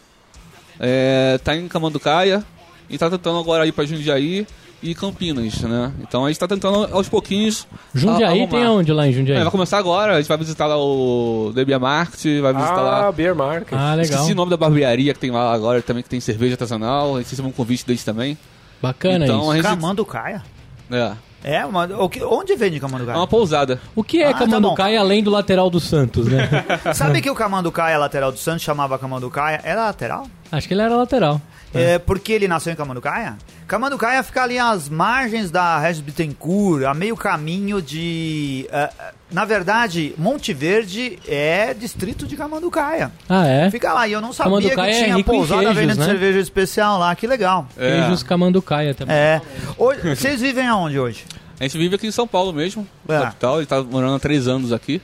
[0.79, 2.45] é, tá em Camanducaia,
[2.91, 4.47] e tá tentando agora ir pra Jundiaí
[4.83, 5.93] e Campinas, né?
[6.01, 7.67] Então a gente tá tentando aos pouquinhos.
[7.95, 9.39] Jundiaí a- tem aonde lá em Jundiaí?
[9.39, 12.83] É, vai começar agora, a gente vai visitar lá o DBA Market, vai visitar Ah,
[13.07, 13.13] lá.
[13.13, 13.73] Beer Market.
[13.73, 14.03] Ah, legal.
[14.03, 17.17] Esqueci o nome da barbearia que tem lá agora também, que tem cerveja artesanal.
[17.17, 18.39] A gente recebeu um convite deles também.
[18.81, 19.51] Bacana Então, isso.
[19.51, 20.43] a gente- Camanducaia?
[20.91, 21.13] É.
[21.45, 23.17] É, uma, o que, onde vende É Camanducaia?
[23.17, 23.81] uma pousada.
[23.95, 26.49] O que é Ah, tá Camanducaia além do lateral do Santos, né?
[26.95, 29.61] Sabe que o Camanducaia lateral do Santos chamava Camanducaia?
[29.63, 30.27] Era lateral?
[30.51, 31.41] Acho que ele era lateral.
[31.75, 31.99] É.
[31.99, 33.37] porque ele nasceu em Camanducaia?
[33.67, 38.67] Camanducaia fica ali às margens da Regis Bittencourt, a meio caminho de...
[38.73, 38.91] eh,
[39.31, 43.13] na verdade, Monte Verde é distrito de Camanducaia.
[43.29, 43.71] Ah, é?
[43.71, 46.05] Fica lá, e eu não sabia Camanducaia que é tinha em pousada queijos, vendendo né?
[46.07, 47.69] cerveja especial lá, que legal.
[47.77, 48.01] É.
[48.01, 49.15] Queijos Camanducaia também.
[49.15, 49.43] É.
[49.77, 51.27] Hoje- Vocês vivem aonde hoje?
[51.61, 53.19] A gente vive aqui em São Paulo mesmo, É.
[53.21, 53.59] capital.
[53.59, 55.03] Ele tá morando há três anos aqui.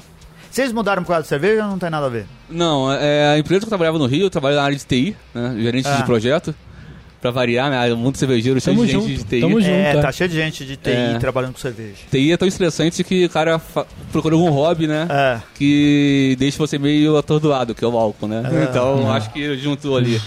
[0.55, 2.27] Vocês mudaram por causa de cerveja ou não tem nada a ver?
[2.49, 5.17] Não, é a empresa que eu trabalhava no Rio, eu trabalho na área de TI,
[5.35, 5.53] né?
[5.59, 5.97] Gerente Ah.
[5.97, 6.55] de projeto.
[7.21, 7.93] Pra variar, né?
[7.93, 9.41] O mundo cervejeiro cheio de gente junto, de TI.
[9.41, 9.73] tamo junto.
[9.73, 10.01] é, é.
[10.01, 11.19] tá cheio de gente de TI É.
[11.19, 11.97] trabalhando com cerveja.
[12.09, 13.61] TI é tão estressante que o cara
[14.13, 15.09] procura algum hobby, né?
[15.11, 15.41] É.
[15.57, 18.43] Que deixa você meio atordoado, que é o álcool, né?
[18.45, 18.65] É.
[18.71, 20.21] Então, acho que juntou ali.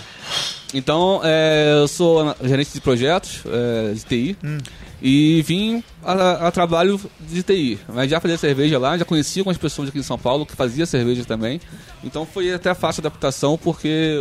[0.73, 4.37] Então, é, eu sou gerente de projetos é, de TI.
[4.43, 4.57] Hum.
[5.01, 7.79] E vim a, a trabalho de TI.
[7.93, 10.85] Mas já fazia cerveja lá, já conhecia algumas pessoas aqui em São Paulo que fazia
[10.85, 11.61] cerveja também.
[12.03, 14.17] Então foi até fácil a adaptação, porque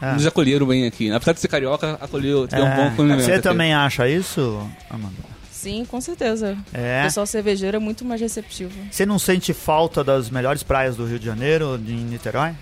[0.00, 0.12] É.
[0.14, 1.10] nos acolheram bem aqui.
[1.12, 3.22] Apesar de ser carioca, acolheu, tem um bom acolhimento.
[3.24, 3.42] Você aqui.
[3.42, 5.30] também acha isso, Amanda?
[5.52, 6.56] Sim, com certeza.
[6.72, 7.02] O É.
[7.02, 8.72] pessoal cervejeiro é muito mais receptivo.
[8.90, 12.52] Você não sente falta das melhores praias do Rio de Janeiro, de Niterói?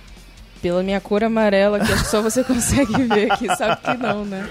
[0.60, 4.24] Pela minha cor amarela, que acho que só você consegue ver aqui, sabe que não,
[4.24, 4.48] né?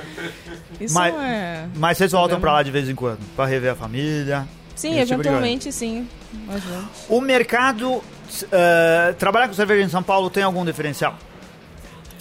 [0.79, 1.65] Isso Mas- não é.
[1.75, 4.47] Mas vocês voltam pra lá de vez em quando, pra rever a família.
[4.75, 6.07] Sim, tipo eventualmente sim.
[6.47, 6.87] Nós vamos.
[7.09, 8.01] O mercado,
[8.51, 11.17] eh, trabalhar com cerveja em São Paulo tem algum diferencial?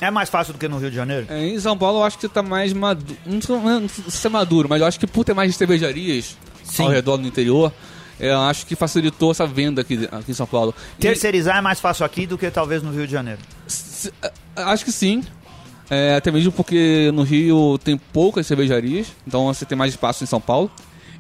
[0.01, 1.27] É mais fácil do que no Rio de Janeiro?
[1.31, 3.17] É, em São Paulo eu acho que tá mais maduro.
[3.25, 3.41] Não
[3.89, 6.83] sei se é maduro, mas eu acho que por ter mais cervejarias Sim.
[6.85, 7.73] ao redor do interior,
[8.19, 10.75] eu acho que facilitou essa venda aqui, aqui em São Paulo.
[10.99, 13.41] E- Terceirizar é mais fácil aqui do que talvez no Rio de Janeiro.
[13.67, 15.23] se- é, acho que sim.
[15.89, 20.27] É, até mesmo porque no Rio tem poucas cervejarias, então você tem mais espaço em
[20.27, 20.71] São Paulo.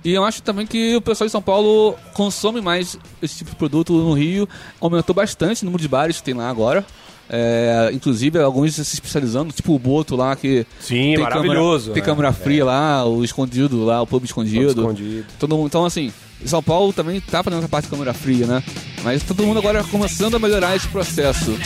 [0.05, 3.57] E eu acho também que o pessoal de São Paulo consome mais esse tipo de
[3.57, 4.49] produto no Rio.
[4.81, 6.85] Aumentou bastante o número de bares que tem lá agora.
[7.29, 11.87] É, inclusive, alguns se especializando, tipo o Boto lá, que Sim, tem maravilhoso.
[11.91, 12.07] Câmera, tem né?
[12.07, 14.69] câmera fria lá, o escondido lá, o pub escondido.
[14.81, 15.27] escondido.
[15.41, 16.13] Todo mundo, então, assim,
[16.44, 18.62] São Paulo também tá fazendo essa parte de câmera fria, né?
[19.03, 21.57] Mas todo mundo agora começando a melhorar esse processo.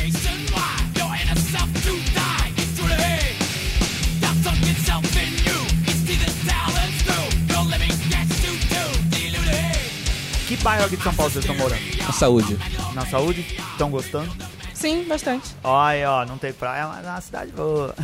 [10.46, 11.82] Que bairro aqui de São Paulo vocês estão morando?
[12.08, 12.58] A saúde.
[12.94, 13.40] Na saúde?
[13.72, 14.30] Estão gostando?
[14.74, 15.54] Sim, bastante.
[15.62, 17.94] Olha, ó, não tem praia, mas é uma cidade boa.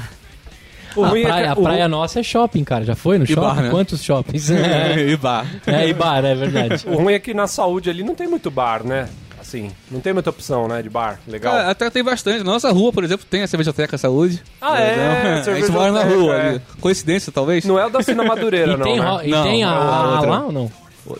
[0.96, 2.85] O a ruim é que- praia, a o- praia nossa é shopping, cara.
[2.85, 3.40] Já foi no E shopping?
[3.46, 3.70] bar, né?
[3.70, 4.48] Quantos shoppings?
[4.50, 5.46] e bar.
[5.66, 6.85] é, e bar, é verdade.
[6.88, 9.09] O ruim é que na saúde ali não tem muito bar, né?
[9.40, 11.20] Assim, não tem muita opção, né, de bar.
[11.28, 11.54] Legal.
[11.56, 12.38] É, até tem bastante.
[12.38, 14.42] Na nossa rua, por exemplo, tem a cervejoteca saúde.
[14.61, 14.92] Ah, é?
[15.38, 15.54] Entendeu?
[15.54, 16.48] A gente mora na rua é.
[16.48, 16.61] ali.
[16.80, 17.64] Coincidência, talvez?
[17.64, 19.20] Não é o da Cina Madureira, E não, tem, né?
[19.24, 20.70] e Não, tem a, é a lá ou não?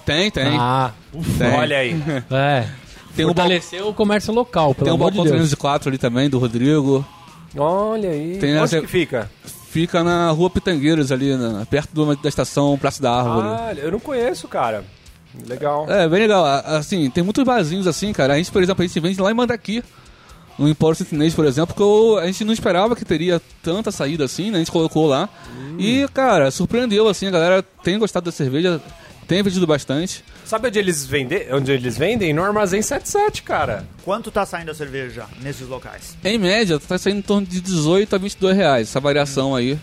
[0.05, 0.57] Tem, tem.
[0.59, 0.91] Ah,
[1.39, 1.53] tem.
[1.55, 2.03] Olha aí.
[2.33, 2.67] é.
[3.15, 5.37] Tem um Fortaleceu o comércio local, pelo Tem o de balcão Deus.
[5.37, 7.07] 304 ali também, do Rodrigo.
[7.57, 8.39] Olha aí.
[8.41, 9.31] Tem Onde essa- que fica?
[9.77, 13.47] Fica na rua Pitangueiros ali, na- perto do- da estação Praça da Árvore.
[13.47, 14.83] Ah, eu não conheço, cara.
[15.47, 15.85] Legal.
[15.87, 16.47] É, bem legal.
[16.47, 18.33] Assim, tem muitos barzinhos assim, cara.
[18.33, 19.85] A gente, por exemplo, a gente vende lá em Mandaqui.
[20.59, 24.25] No Empório Centinês, por exemplo, que eu- a gente não esperava que teria tanta saída
[24.25, 24.57] assim, né?
[24.57, 25.29] A gente colocou lá.
[25.79, 28.81] E, cara, surpreendeu, assim, a galera tem gostado da cerveja,
[29.29, 30.25] tem vendido bastante.
[30.47, 31.53] Sabe onde eles vendem?
[31.53, 32.33] Onde eles vendem?
[32.33, 33.85] No Armazém 77, cara.
[34.05, 36.17] Quanto tá saindo a cerveja nesses locais?
[36.25, 39.77] Em média, tá saindo em torno de 18 a 22 reais, essa variação aí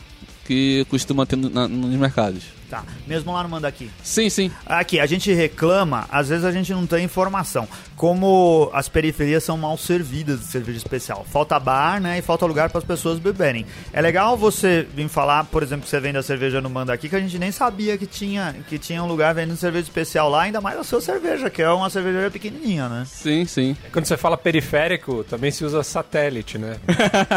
[0.45, 2.43] que costuma ter na- nos mercados.
[2.73, 3.91] Tá, mesmo lá no Mandaqui.
[4.01, 4.51] Sim, sim.
[4.65, 7.67] Aqui, a gente reclama, às vezes a gente não tem informação.
[7.95, 11.23] Como as periferias são mal servidas de cerveja especial.
[11.31, 12.17] Falta bar, né?
[12.17, 13.63] E falta lugar para as pessoas beberem.
[13.93, 17.15] É legal você vir falar, por exemplo, que você vende a cerveja no Mandaqui, que
[17.15, 20.59] a gente nem sabia que tinha, que tinha um lugar vendendo cerveja especial lá, ainda
[20.59, 23.03] mais a sua cerveja, que é uma cervejaria pequenininha, né?
[23.05, 23.77] Sim, sim.
[23.91, 26.77] Quando você fala periférico, também se usa satélite, né?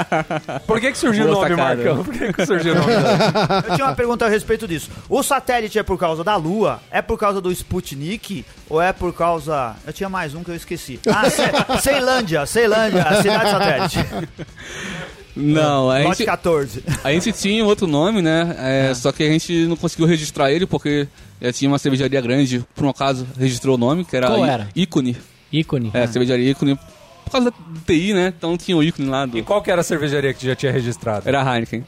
[0.66, 1.84] Por que, que surgiu o Boa nome, sacada.
[1.84, 2.04] Marcão?
[2.04, 2.92] Por que, que surgiu o nome?
[3.68, 4.90] Eu tinha uma pergunta a respeito disso.
[5.10, 6.80] O satélite é por causa da Lua?
[6.90, 8.44] É por causa do Sputnik?
[8.70, 9.76] Ou é por causa.
[9.86, 10.98] Eu tinha mais um que eu esqueci.
[11.06, 11.42] Ah, Ce...
[11.82, 13.98] Ceilândia, Ceilândia, a cidade satélite.
[15.36, 16.82] Não, a Lote gente, 14.
[17.04, 18.56] a gente tinha outro nome, né?
[18.58, 21.06] É, Só que a gente não conseguiu registrar ele porque
[21.52, 24.66] tinha uma cervejaria grande, por um acaso registrou o nome, que era, Qual era?
[24.74, 25.14] Ícone.
[25.52, 25.90] Ícone.
[25.92, 26.78] É, cervejaria Ícone.
[27.26, 28.32] Por causa da TI, né?
[28.34, 29.36] Então tinha o ícone lá do.
[29.36, 31.28] E qual que era a cervejaria que já tinha registrado?
[31.28, 31.84] Era a Heineken.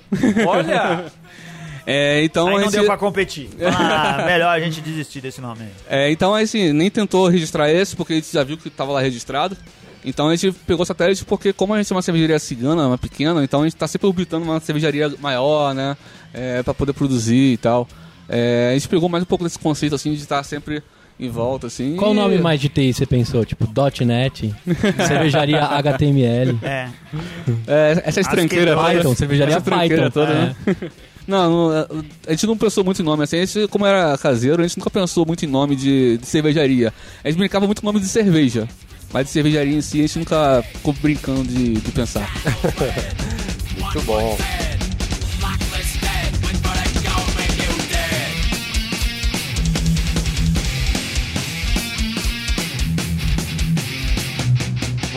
[0.46, 1.06] Olha!
[1.90, 2.72] É, então Aí não gente.
[2.72, 3.48] deu pra competir.
[3.64, 5.70] Ah, melhor a gente desistir desse nome aí.
[5.88, 9.00] É, então, assim, nem tentou registrar esse, porque a gente já viu que estava lá
[9.00, 9.56] registrado.
[10.04, 12.98] Então a gente pegou o satélite porque, como a gente é uma cervejaria cigana, uma
[12.98, 15.96] pequena, então a gente tá sempre orbitando uma cervejaria maior, né?
[16.34, 17.88] É, pra poder produzir e tal.
[18.28, 20.82] É, a gente pegou mais um pouco desse conceito, assim, de estar sempre
[21.18, 21.96] em volta, assim.
[21.96, 23.44] Qual o e- nome mais de TI você pensou?
[23.46, 23.66] Tipo,
[24.04, 24.54] .NET,
[25.08, 26.88] cervejaria HTML, É.
[27.66, 30.10] É, essa estranqueira Acho que Python, cervejaria essa tranqueira Python.
[30.20, 30.36] toda, É.
[30.36, 30.56] né?
[31.28, 31.86] Não, não,
[32.26, 34.78] a gente não pensou muito em nome, assim, a gente, como era caseiro, a gente
[34.78, 36.90] nunca pensou muito em nome de, de cervejaria.
[37.22, 38.66] A gente brincava muito com nome de cerveja.
[39.12, 42.30] Mas de cervejaria em si, a gente nunca ficou brincando de, de pensar.
[43.78, 44.36] Muito bom.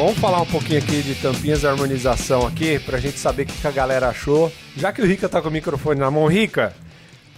[0.03, 3.67] Vamos falar um pouquinho aqui de tampinhas e harmonização aqui, pra gente saber o que
[3.67, 4.51] a galera achou.
[4.75, 6.73] Já que o Rica tá com o microfone na mão, Rica,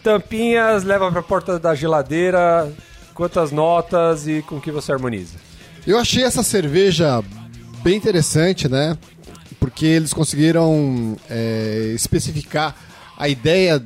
[0.01, 2.71] tampinhas leva pra porta da geladeira,
[3.13, 5.35] quantas notas e com que você harmoniza?
[5.85, 7.21] Eu achei essa cerveja
[7.83, 8.97] bem interessante, né?
[9.59, 12.77] Porque eles conseguiram é, especificar
[13.17, 13.83] a ideia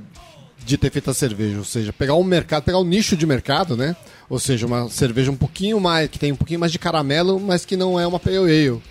[0.64, 3.76] de ter feito a cerveja, ou seja, pegar um mercado, pegar um nicho de mercado,
[3.76, 3.96] né?
[4.30, 7.66] Ou seja, uma cerveja um pouquinho mais, que tem um pouquinho mais de caramelo, mas
[7.66, 8.82] que não é uma pale ale.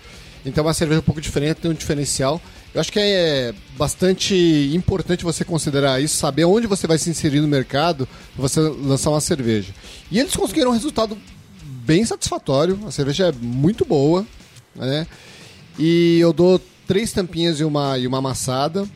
[0.45, 2.41] Então é uma cerveja um pouco diferente, tem um diferencial.
[2.73, 4.35] Eu acho que é bastante
[4.73, 9.09] importante você considerar isso, saber onde você vai se inserir no mercado para você lançar
[9.09, 9.73] uma cerveja.
[10.11, 11.17] E eles conseguiram um resultado
[11.63, 14.25] bem satisfatório, a cerveja é muito boa,
[14.75, 15.07] né?
[15.79, 18.87] E eu dou três tampinhas e uma, e uma amassada.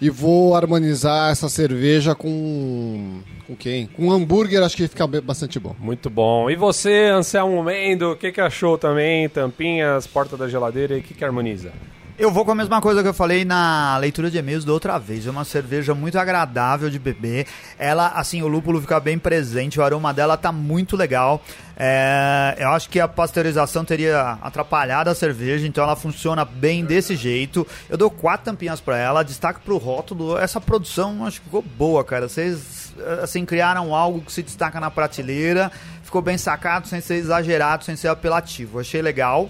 [0.00, 3.20] E vou harmonizar essa cerveja com.
[3.46, 3.86] com quem?
[3.88, 5.74] Com um hambúrguer, acho que fica bastante bom.
[5.78, 6.48] Muito bom.
[6.48, 9.28] E você, Anselmo Mendo, o que, que achou também?
[9.28, 11.72] Tampinhas, porta da geladeira e o que, que harmoniza?
[12.18, 14.98] Eu vou com a mesma coisa que eu falei na leitura de e-mails da outra
[14.98, 15.24] vez.
[15.24, 17.46] É uma cerveja muito agradável de beber.
[17.78, 21.40] Ela, assim, o lúpulo fica bem presente, o aroma dela tá muito legal.
[21.76, 27.14] É, eu acho que a pasteurização teria atrapalhado a cerveja, então ela funciona bem desse
[27.14, 27.64] jeito.
[27.88, 30.36] Eu dou quatro tampinhas pra ela, destaque pro rótulo.
[30.36, 32.28] Essa produção acho que ficou boa, cara.
[32.28, 35.70] Vocês, assim, criaram algo que se destaca na prateleira.
[36.02, 38.80] Ficou bem sacado, sem ser exagerado, sem ser apelativo.
[38.80, 39.48] Achei legal.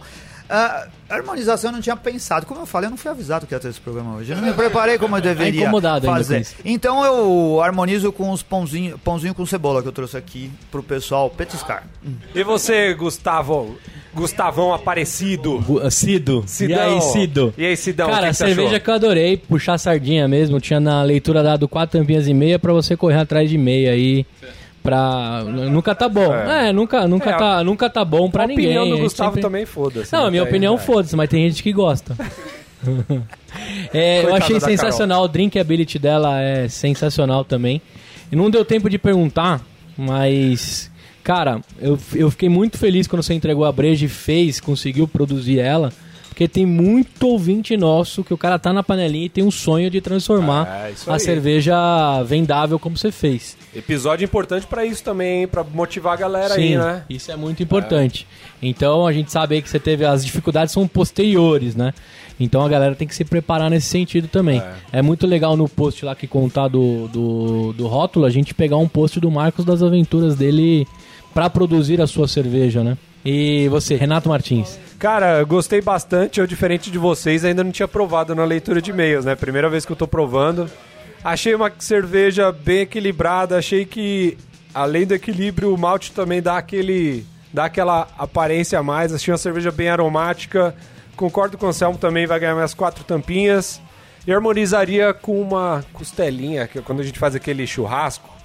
[0.50, 2.46] A harmonização eu não tinha pensado.
[2.46, 4.32] Como eu falei, eu não fui avisado que ia ter esse programa hoje.
[4.32, 6.40] Eu não me preparei como eu deveria incomodado ainda com fazer.
[6.40, 6.54] isso.
[6.64, 11.28] Então eu harmonizo com os pãozinho, pãozinho com cebola que eu trouxe aqui pro pessoal
[11.28, 11.84] petiscar.
[12.34, 13.76] E você, Gustavo?
[14.14, 15.62] Gustavão Aparecido?
[15.90, 16.42] Cido.
[16.46, 16.76] Sidão.
[16.76, 17.54] E aí, Cido?
[17.58, 18.08] E aí, Sidão?
[18.08, 18.80] o Cara, que a que cerveja achou?
[18.80, 20.58] que eu adorei, puxar sardinha mesmo.
[20.60, 24.26] Tinha na leitura dado quatro tampinhas e meia pra você correr atrás de meia aí.
[24.88, 25.44] Pra...
[25.44, 26.34] Nunca tá bom.
[26.34, 26.68] É.
[26.68, 28.66] É, nunca, nunca, É, tá, nunca tá bom pra a ninguém.
[28.66, 30.12] opinião do A Gustavo sempre- também foda-se.
[30.12, 30.28] Não, né?
[30.28, 30.78] a minha Daí, opinião é.
[30.78, 32.16] foda-se, mas tem gente que gosta.
[33.92, 37.80] É, eu achei sensacional, o drinkability dela é sensacional também.
[38.30, 39.60] E não deu tempo de perguntar,
[39.96, 40.90] mas.
[41.24, 45.58] Cara, eu, eu fiquei muito feliz quando você entregou a breja e fez, conseguiu produzir
[45.58, 45.92] ela.
[46.38, 49.90] Porque tem muito ouvinte nosso que o cara tá na panelinha e tem um sonho
[49.90, 51.18] de transformar É, isso a aí.
[51.20, 53.56] cerveja vendável como você fez.
[53.74, 55.48] Episódio importante pra isso também?
[55.48, 57.02] Pra motivar a galera aí, Sim, né?
[57.10, 58.24] isso é muito importante.
[58.62, 61.92] Então a gente sabe aí que você teve as dificuldades são posteriores, né?
[62.38, 64.62] Então a galera tem que se preparar nesse sentido também.
[64.92, 68.76] É, muito legal no post lá que contar do, do, do rótulo, a gente pegar
[68.76, 70.86] um post do Marcos das aventuras dele
[71.34, 72.96] pra produzir a sua cerveja, né?
[73.24, 74.78] E você, Renato Martins?
[74.98, 76.40] Cara, gostei bastante.
[76.40, 79.36] Eu, diferente de vocês, ainda não tinha provado na leitura de e-mails, né?
[79.36, 80.68] Primeira vez que eu tô provando.
[81.22, 83.56] Achei uma cerveja bem equilibrada.
[83.56, 84.36] Achei que,
[84.74, 87.24] além do equilíbrio, o malte também dá aquele.
[87.52, 89.14] dá aquela aparência a mais.
[89.14, 90.74] Achei uma cerveja bem aromática.
[91.14, 93.80] Concordo com o Anselmo também, vai ganhar minhas quatro tampinhas.
[94.26, 98.37] E harmonizaria com uma costelinha, que é quando a gente faz aquele churrasco.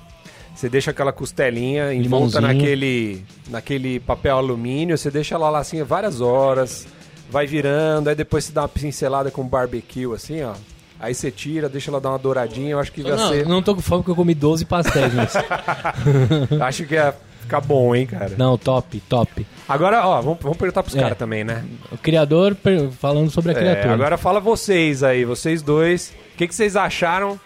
[0.55, 6.21] Você deixa aquela costelinha envolta naquele, naquele papel alumínio, você deixa ela lá assim várias
[6.21, 6.87] horas,
[7.29, 10.53] vai virando, aí depois você dá uma pincelada com barbecue assim, ó.
[10.99, 13.45] Aí você tira, deixa ela dar uma douradinha, eu acho que vai Não, ser.
[13.45, 15.33] não tô com fome porque eu comi 12 pastéis, mas...
[16.61, 18.31] Acho que ia ficar bom, hein, cara.
[18.37, 19.45] Não, top, top.
[19.67, 21.01] Agora, ó, vamos, vamos perguntar pros É.
[21.01, 21.65] caras também, né?
[21.91, 23.93] O criador per- falando sobre a É, criatura.
[23.93, 26.13] agora fala vocês aí, vocês dois.
[26.33, 27.37] O que, que vocês acharam?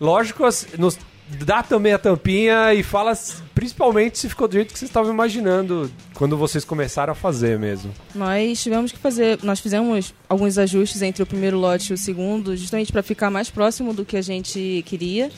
[0.00, 0.98] Lógico, as- nos
[1.44, 3.12] dá também a tampinha e fala
[3.54, 7.92] principalmente se ficou do jeito que vocês estavam imaginando quando vocês começaram a fazer mesmo.
[8.14, 12.56] Nós tivemos que fazer, nós fizemos alguns ajustes entre o primeiro lote e o segundo,
[12.56, 15.30] justamente para ficar mais próximo do que a gente queria.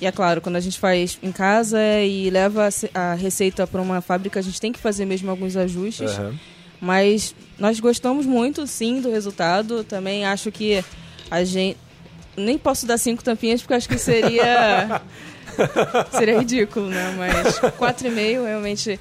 [0.00, 3.66] E é claro, quando a gente faz em casa e leva a ce- a receita
[3.66, 6.12] para uma fábrica, a gente tem que fazer mesmo alguns ajustes.
[6.80, 9.82] Mas nós gostamos muito, sim, do resultado.
[9.82, 10.84] Também acho que
[11.30, 11.76] a gente.
[12.36, 15.00] Nem posso dar cinco tampinhas porque acho que seria.
[16.16, 17.14] seria ridículo, né?
[17.16, 18.98] Mas 4,5 realmente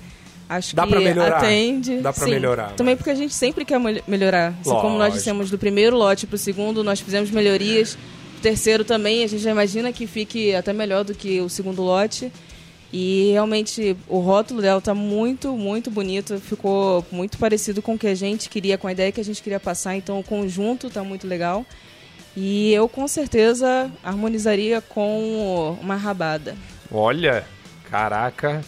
[0.50, 1.38] acho Dá que pra melhorar.
[1.38, 1.98] atende.
[1.98, 2.32] Dá pra sim.
[2.32, 4.54] melhorar, Também porque a gente sempre quer mel- melhorar.
[4.62, 7.98] Assim como nós dissemos do primeiro lote pro segundo, nós fizemos melhorias.
[8.38, 11.82] O terceiro também, a gente já imagina que fique até melhor do que o segundo
[11.82, 12.32] lote.
[12.94, 16.40] E realmente o rótulo dela tá muito, muito bonito.
[16.40, 19.44] Ficou muito parecido com o que a gente queria, com a ideia que a gente
[19.44, 19.96] queria passar.
[19.98, 21.66] Então o conjunto tá muito legal.
[22.40, 26.56] E eu com certeza harmonizaria com uma rabada.
[26.92, 27.44] Olha,
[27.90, 28.62] caraca.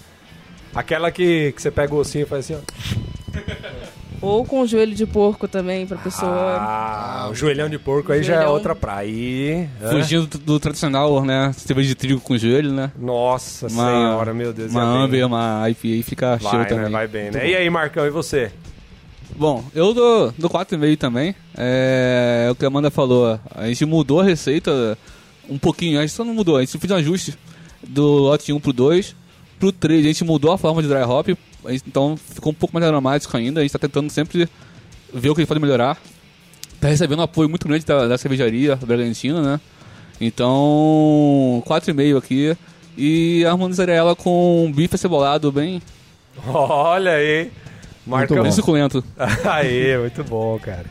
[0.74, 4.20] Aquela que, que você pega o ossinho e faz assim, ó.
[4.22, 6.58] Ou com joelho de porco também, pra pessoa.
[6.60, 8.54] Ah, o joelhão de porco aí já é Joelhão.
[8.54, 9.70] outra praia.
[9.92, 11.54] Fugindo do, do tradicional, né?
[11.56, 12.92] Cerveja de trigo com joelho, né?
[13.00, 14.72] Nossa Uma- senhora, meu Deus.
[14.72, 15.04] Uma bem.
[15.04, 16.84] Amber, uma IPA fica Vai, também.
[16.86, 16.90] né?
[16.90, 17.42] Vai bem, Muito né?
[17.44, 17.48] bom.
[17.50, 18.52] E aí, Marcão, e você?
[19.36, 21.34] Bom, eu dou, dou 4,5 também.
[21.58, 23.40] É, é o que a Amanda falou.
[23.56, 24.98] A gente mudou a receita
[25.50, 25.98] um pouquinho.
[25.98, 26.58] A gente só não mudou.
[26.58, 27.36] A gente fez um ajuste
[27.88, 29.16] do lote 1 pro 2.
[29.60, 31.28] Pro 3, a gente mudou a forma de dry hop.
[31.28, 33.60] gente- Então ficou um pouco mais aromático ainda.
[33.62, 34.48] A gente tá tentando sempre
[35.14, 35.98] ver o que a gente pode melhorar.
[36.82, 39.60] Tá recebendo apoio muito grande da, da cervejaria Bragantina, né?
[40.20, 42.58] Então, 4,5 aqui.
[42.98, 45.82] E harmonizaria ela com um bife acebolado bem,
[46.48, 47.52] Olha aí.
[48.10, 48.44] Marcão.
[48.44, 49.04] bem suculento.
[49.46, 50.86] Aê, muito bom, cara.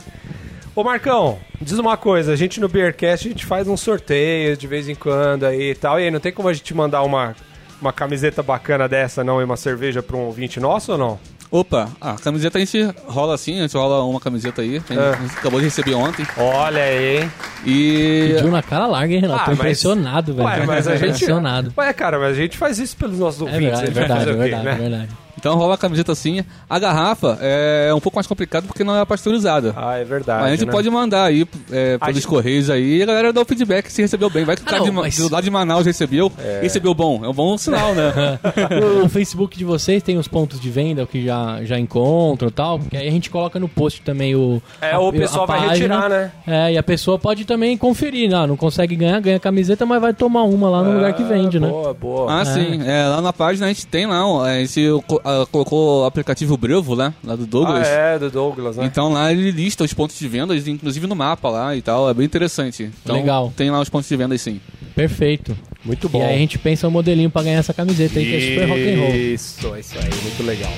[0.74, 4.66] Ô Marcão, diz uma coisa, a gente no Beercast a gente faz uns sorteios de
[4.68, 5.98] vez em quando aí e tal.
[5.98, 7.35] E aí, não tem como a gente mandar uma,
[7.83, 11.18] uma camiseta bacana dessa, não, e uma cerveja pra um ouvinte nosso ou não?
[11.50, 14.76] Opa, a camiseta a gente rola assim, a gente rola uma camiseta aí.
[14.76, 15.11] A gente, É.
[15.38, 16.24] acabou de receber ontem.
[16.37, 17.28] Olha aí.
[17.64, 18.33] E.
[18.35, 19.40] Pediu na cara larga, hein, Renato?
[19.40, 20.46] Ah, Tô mas- impressionado, velho.
[20.46, 21.07] Ué, mas a gente.
[21.07, 21.73] Impressionado.
[21.77, 23.81] Ué, cara, mas a gente faz isso pelos nossos É ouvintes.
[23.81, 24.79] verdade, a é verdade, é o quê, verdade, é né?
[24.79, 25.08] verdade.
[25.38, 26.44] Então rola a camiseta assim.
[26.68, 29.72] A garrafa é um pouco mais complicado porque não é pasteurizada.
[29.76, 30.40] Ah, é verdade.
[30.42, 30.72] Mas a gente né?
[30.72, 34.02] pode mandar aí é, pelos gente- correios aí e a galera dá o feedback se
[34.02, 34.44] recebeu bem.
[34.44, 36.30] Vai que o Ah, cara não, de Ma- mas- do lado de Manaus recebeu,
[36.60, 37.24] recebeu bom.
[37.24, 38.12] É um bom sinal, né?
[39.04, 42.78] o, Facebook de vocês tem os pontos de venda que já, já encontram e tal,
[42.78, 44.60] porque aí a gente coloca no post também o.
[44.80, 46.00] É, a- o a pessoal vai página.
[46.00, 46.32] retirar, né?
[46.46, 48.46] É, e a pessoa pode também conferir, né?
[48.46, 51.60] não consegue ganhar, ganha camiseta, mas vai tomar uma lá no lugar que vende, Ah,
[51.60, 51.68] né?
[51.68, 52.32] Boa, boa.
[52.32, 52.44] Ah, É.
[52.44, 52.80] sim.
[52.86, 54.86] É, lá na página a gente tem lá, ó, esse,
[55.29, 57.12] ah, colocou o aplicativo Brevo, né?
[57.22, 57.87] Lá do Douglas.
[57.87, 58.87] Ah, é, do Douglas, né?
[58.87, 62.08] Então lá ele lista os pontos de vendas, inclusive no mapa lá e tal.
[62.08, 62.90] É bem interessante.
[63.02, 63.52] Então, Legal.
[63.56, 64.60] Tem lá os pontos de vendas sim.
[64.94, 65.56] Perfeito.
[65.85, 66.22] Muito E bom.
[66.24, 68.88] aí a gente pensa um modelinho pra ganhar essa camiseta aí, que é super rock
[68.88, 69.14] and roll.
[69.14, 70.72] Isso, isso aí, muito legal.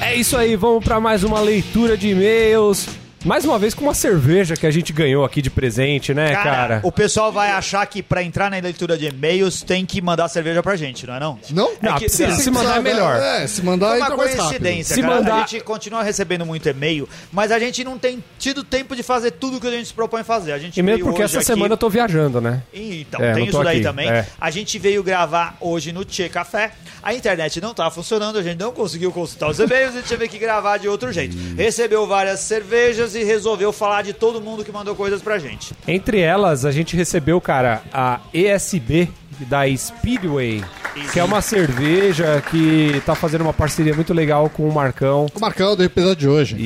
[0.00, 2.86] É isso aí, vamos para mais uma leitura de e-mails.
[3.24, 6.80] Mais uma vez com uma cerveja que a gente ganhou aqui de presente, né, cara?
[6.84, 10.62] o pessoal vai achar que pra entrar na leitura de e-mails tem que mandar cerveja
[10.62, 11.38] pra gente, não é não?
[11.50, 11.70] Não?
[11.82, 13.16] Não, que- precisa, não, se mandar é melhor.
[13.20, 15.14] É, se mandar entra uma coincidência, Se cara.
[15.16, 19.02] mandar- A gente continua recebendo muito e-mail, mas a gente não tem tido tempo de
[19.02, 20.52] fazer tudo que a gente se propõe fazer.
[20.52, 22.62] A gente E mesmo porque essa aqui- semana eu tô viajando, né?
[22.72, 24.08] Então, É, tem isso daí aqui, também.
[24.08, 24.26] é.
[24.40, 26.70] A gente veio gravar hoje no Tchê Café.
[27.02, 30.38] A internet não tava funcionando, a gente não conseguiu consultar os e-mails e teve que
[30.38, 31.36] gravar de outro jeito.
[31.56, 35.74] Recebeu várias cervejas e resolveu falar de todo mundo que mandou coisas pra gente.
[35.86, 39.08] Entre elas, a gente recebeu, cara, a ESB
[39.40, 40.64] da Speedway,
[41.12, 45.26] que é uma cerveja que tá fazendo uma parceria muito legal com o Marcão.
[45.34, 46.56] O Marcão do episódio de hoje.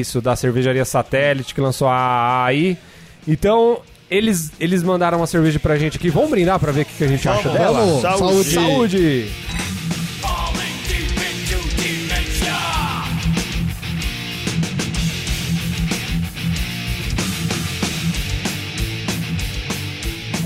[0.00, 2.76] Isso, da cervejaria Satélite, que lançou a aí.
[3.26, 6.10] Então, eles, eles mandaram uma cerveja pra gente aqui.
[6.10, 7.78] Vamos brindar pra ver o que, que a gente acha dela?
[7.78, 8.54] Vamos, Saúde.
[8.54, 9.30] saúde.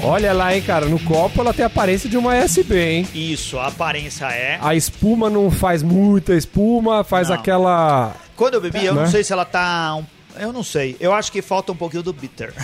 [0.03, 0.87] Olha lá, hein, cara.
[0.87, 3.09] No copo ela tem a aparência de uma ESB, hein?
[3.15, 4.59] Isso, a aparência é.
[4.63, 7.37] A espuma não faz muita espuma, faz Não.
[7.37, 8.15] aquela.
[8.37, 9.03] Quando eu bebi, eu Né?
[9.03, 9.95] não sei se ela tá.
[9.97, 10.05] um-
[10.41, 10.97] Eu não sei.
[11.01, 12.55] Eu acho que falta um pouquinho do bitter.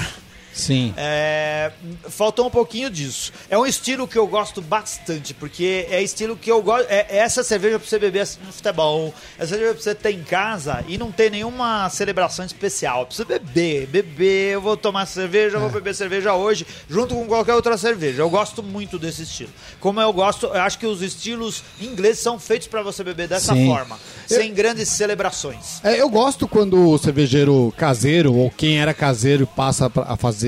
[0.54, 0.94] Sim.
[0.96, 1.72] É,
[2.08, 3.32] faltou um pouquinho disso.
[3.50, 6.86] É um estilo que eu gosto bastante, porque é estilo que eu gosto.
[6.88, 9.12] É, é essa cerveja pra você beber assim no futebol.
[9.36, 13.06] Essa cerveja pra você ter em casa e não ter nenhuma celebração especial.
[13.06, 17.26] Pra você beber, beber, eu vou tomar cerveja, eu vou beber cerveja hoje, junto com
[17.26, 18.22] qualquer outra cerveja.
[18.22, 19.50] Eu gosto muito desse estilo.
[19.80, 23.54] Como eu gosto, eu acho que os estilos ingleses são feitos pra você beber dessa
[23.54, 23.66] Sim.
[23.66, 25.80] forma, sem grandes celebrações.
[25.82, 30.43] É, eu gosto quando o cervejeiro caseiro, ou quem era caseiro passa a fazer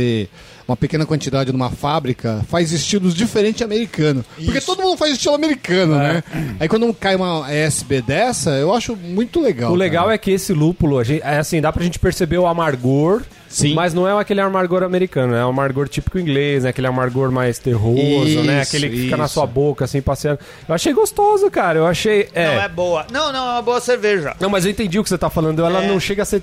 [0.69, 4.25] uma pequena quantidade numa fábrica, faz estilos diferentes americano.
[4.45, 6.23] Porque todo mundo faz estilo americano, né?
[6.59, 9.71] Aí quando cai uma ESB dessa, eu acho muito legal.
[9.73, 12.47] O legal é que esse lúpulo, a gente, é assim, dá pra gente perceber o
[12.47, 13.23] amargor.
[13.49, 13.75] Sim.
[13.75, 16.71] Mas não é aquele amargor americano, é um amargor típico inglês, né?
[16.71, 18.61] Aquele amargor mais terroso, né?
[18.61, 19.35] Isso, Aquele que fica na isso.
[19.35, 20.41] sua boca, assim, passeando.
[20.69, 21.79] Eu achei gostoso, cara.
[21.79, 22.29] Eu achei.
[22.35, 22.57] É.
[22.57, 23.07] Não é boa.
[23.11, 24.35] Não, não, é uma boa cerveja.
[24.41, 25.65] Não, mas eu entendi o que você tá falando.
[25.65, 25.89] Ela É.
[25.89, 26.43] não chega a ser.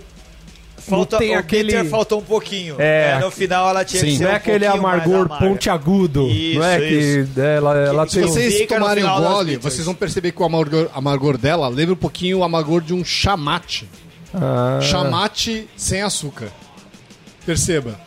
[0.90, 1.64] Falta, tem o aquele.
[1.72, 2.76] bitter faltou um pouquinho.
[2.80, 3.12] É.
[3.16, 4.18] É, no final ela tinha que Sim.
[4.18, 6.28] ser Não é um aquele amargor pontiagudo.
[6.30, 8.24] Isso, não é que ela, ela Que- tem.
[8.24, 11.68] que um- Se vocês tomarem um gole, vocês vão perceber que o amargor, amargor dela
[11.68, 13.88] lembra um pouquinho o amargor de um chamate.
[14.34, 16.50] Ah, Chamate sem açúcar.
[17.46, 18.00] Perceba.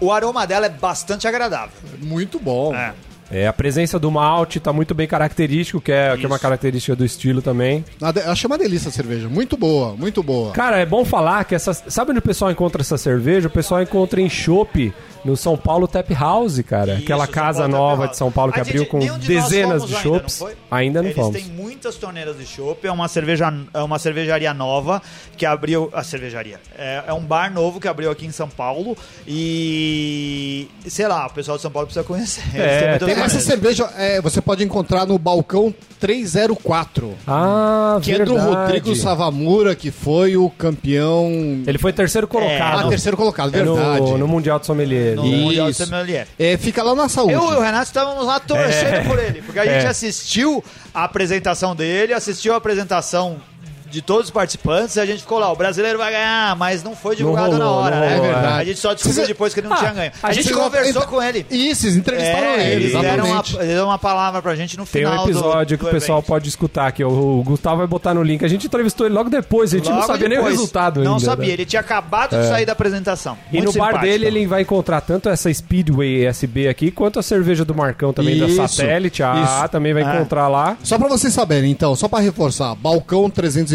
[0.00, 1.74] O aroma dela é bastante agradável.
[2.00, 2.74] Muito bom.
[2.74, 2.92] É.
[3.32, 6.94] É, a presença do malte tá muito bem característico, que é, que é uma característica
[6.94, 7.82] do estilo também.
[8.26, 9.26] Achei uma delícia a cerveja.
[9.26, 10.52] Muito boa, muito boa.
[10.52, 11.72] Cara, é bom falar que essa.
[11.72, 13.48] Sabe onde o pessoal encontra essa cerveja?
[13.48, 14.92] O pessoal encontra em Chopp,
[15.24, 16.94] no São Paulo Tap House, cara.
[16.94, 20.08] Isso, Aquela casa nova de São Paulo que A abriu gente- com dezenas de ainda,
[20.08, 20.38] não chopps.
[20.38, 20.52] foi?
[20.70, 21.32] Ainda não Eles fomos.
[21.40, 25.00] têm muitas torneiras de chopp, é uma cerveja, é uma cervejaria nova
[25.36, 26.58] que abriu a cervejaria.
[26.76, 28.96] É, é um bar novo que abriu aqui em São Paulo
[29.56, 32.42] e sei lá, o pessoal de São Paulo precisa conhecer.
[32.54, 37.14] Eles É, tem Essa cerveja é, você pode encontrar no balcão 304.
[37.26, 38.38] Ah, Que é verdade.
[38.40, 41.30] do Rodrigo Savamura, que foi o campeão.
[41.66, 42.88] Ele foi terceiro Ah, colocado.
[42.88, 44.12] terceiro colocado, É no- verdade.
[44.18, 45.11] no, Mundial de Sommelier.
[45.16, 45.36] No Isso.
[45.36, 46.26] Mundial de Sommelier.
[46.38, 47.32] É, fica lá na saúde.
[47.34, 49.04] Eu e o Renato estávamos lá torcendo É.
[49.04, 49.88] por ele, porque a gente É.
[49.88, 50.62] assistiu
[50.94, 53.36] a apresentação dele, assistiu a apresentação
[53.92, 56.96] de todos os participantes e a gente ficou lá, o brasileiro vai ganhar, mas não
[56.96, 58.16] foi divulgado Não rolou, na hora, não né?
[58.16, 58.60] rolou, é verdade.
[58.60, 60.12] A gente só descobriu Vocês- depois que ele não Ah, tinha ganho.
[60.22, 61.46] a A, gente gente- conversou com ele.
[61.50, 64.86] Isso, eles entrevistaram É, ele, eles deram uma, eles deram uma palavra pra gente no
[64.86, 66.28] Tem um final do- episódio do que o pessoal evento.
[66.28, 68.44] pode escutar, que o, o Gustavo vai botar no link.
[68.44, 70.54] A gente entrevistou ele logo depois, a gente não Logo sabia nem o depois.
[70.58, 71.24] resultado Não ainda.
[71.24, 71.52] sabia, né?
[71.52, 73.36] ele tinha acabado de sair da apresentação.
[73.52, 77.22] E Muito no bar dele ele vai encontrar tanto essa Speedway SB aqui, quanto a
[77.22, 79.22] cerveja do Marcão também Isso, da Satélite.
[79.22, 79.68] A isso.
[79.70, 80.14] também vai Ah.
[80.16, 80.76] encontrar lá.
[80.82, 83.28] Só pra vocês saberem, então, só pra reforçar: Balcão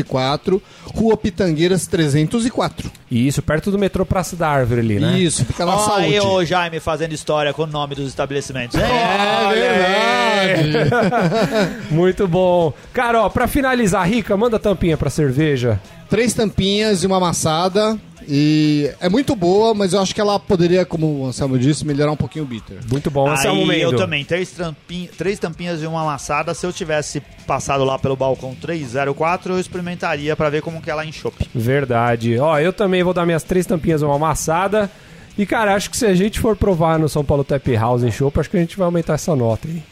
[0.08, 0.62] 304,
[0.96, 2.90] Rua Pitangueiras 304.
[3.12, 5.20] E isso, perto do metrô Praça da Árvore ali, né?
[5.20, 6.06] Isso, fica na Ó, saúde.
[6.06, 8.76] aí o Jaime fazendo história com o nome dos estabelecimentos.
[8.78, 8.84] hein?
[8.86, 11.88] É verdade.
[11.92, 12.74] Muito bom.
[12.94, 15.80] Cara, ó, pra finalizar, Rica, manda a tampinha pra cerveja.
[16.10, 17.98] Três tampinhas e uma amassada.
[18.30, 22.12] E é muito boa, mas eu acho que ela poderia, como o Anselmo disse, melhorar
[22.12, 22.78] um pouquinho o bitter.
[22.92, 23.94] Muito bom, Anselmo Aí Mendo.
[23.94, 26.54] eu também, três, tampinhas, três tampinhas e uma amassada.
[26.54, 31.06] Se eu tivesse passado lá pelo balcão 304, eu experimentaria pra ver como que ela
[31.06, 31.48] enxope.
[31.56, 32.38] Verdade.
[32.38, 34.92] Ó, eu também vou dar minhas três tampinhas uma amassada.
[35.38, 38.12] E, cara, acho que se a gente for provar no São Paulo Tap House em
[38.12, 39.84] Chopp, acho que a gente vai aumentar essa nota aí.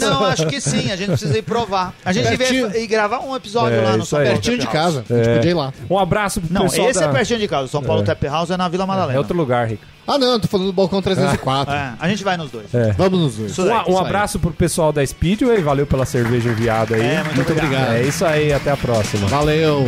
[0.00, 1.94] Não, acho que sim, a gente precisa ir provar.
[2.04, 2.74] A gente Pertinho.
[2.76, 4.18] ir gravar um episódio É, lá no São.
[4.18, 4.94] Paulo Pertinho de Tap House.
[4.96, 5.34] casa, a gente É.
[5.36, 5.72] podia ir lá.
[5.88, 7.06] Um abraço pro Não, pessoal esse da...
[7.06, 7.64] é pertinho de casa.
[7.64, 9.14] O São Paulo Tap House é na Vila Madalena.
[9.14, 9.84] É outro lugar, Rico.
[10.08, 11.72] Ah, não, eu tô falando do balcão 304.
[11.72, 12.74] É, a gente vai nos dois.
[12.74, 12.90] É.
[12.92, 13.56] Vamos nos dois.
[13.60, 14.04] Um, um aí.
[14.06, 17.02] abraço pro pessoal da Speedway, valeu pela cerveja enviada aí.
[17.02, 17.92] É, muito, obrigado.
[17.92, 19.28] É isso aí, até a próxima.
[19.28, 19.86] Valeu.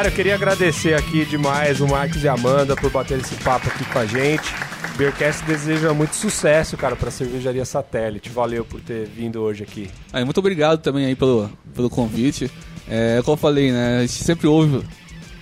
[0.00, 3.68] Cara, eu queria agradecer aqui demais o Marcos e a Amanda por bater esse papo
[3.68, 4.50] aqui com a gente.
[4.96, 8.30] Beercast deseja muito sucesso, cara, pra cervejaria satélite.
[8.30, 9.90] Valeu por ter vindo hoje aqui.
[10.10, 12.50] Aí, muito obrigado também aí pelo, pelo convite.
[12.88, 13.98] É, como eu falei, né?
[13.98, 14.82] A gente sempre ouve